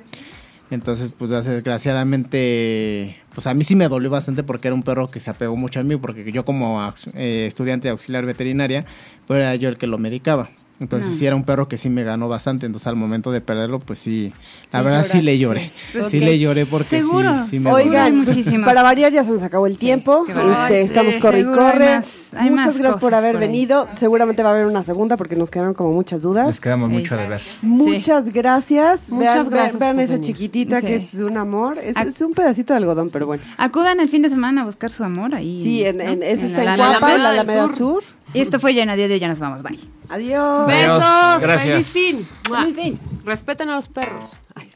[0.71, 5.21] entonces pues desgraciadamente pues a mí sí me dolió bastante porque era un perro que
[5.21, 6.81] se apegó mucho a mí porque yo como
[7.15, 8.85] eh, estudiante de auxiliar veterinaria
[9.27, 10.51] pues era yo el que lo medicaba
[10.83, 11.17] entonces No.
[11.17, 13.99] sí era un perro que sí me ganó bastante entonces al momento de perderlo pues
[13.99, 14.33] sí
[14.73, 15.99] la Sí, verdad sí le lloré sí.
[16.09, 17.47] sí le lloré porque sí- Seguro.
[17.51, 18.67] sí, me Oigan, muchísimas.
[18.67, 20.25] para variar ya se nos acabó el tiempo.
[20.27, 21.97] Este, estamos sí, corre y hay corre.
[21.97, 23.49] más- hay Muchas gracias por haber por ahí.
[23.49, 23.87] venido.
[23.97, 26.61] Seguramente va a haber una segunda porque nos quedaron como muchas Les dudas.
[26.61, 27.41] quedamos mucho de ver.
[27.63, 29.11] Muchas gracias.
[29.11, 30.27] Muchas vean, gracias Vean, por esa venir.
[30.27, 30.87] chiquitita Sí.
[30.87, 31.79] que es un amor.
[31.79, 33.43] Es, Ac- es un pedacito de algodón, pero bueno.
[33.59, 35.63] Acudan el fin de semana a buscar su amor ahí.
[35.63, 36.05] Sí, en, ¿no?
[36.05, 37.77] en- eso está la en la Guapa, Alameda la del Alameda Sur.
[37.77, 38.03] Sur.
[38.35, 39.63] Y esto fue Llena de Odio, ya nos vamos.
[39.63, 39.79] Bye.
[40.09, 40.65] Adiós.
[40.65, 40.67] Adiós.
[40.67, 41.43] Besos.
[41.43, 41.63] Gracias.
[41.63, 42.29] Feliz fin.
[42.45, 43.01] Feliz fin.
[43.25, 44.37] Respeten a los perros.
[44.55, 44.71] Ay.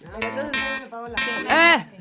[1.49, 1.96] ¡Eh!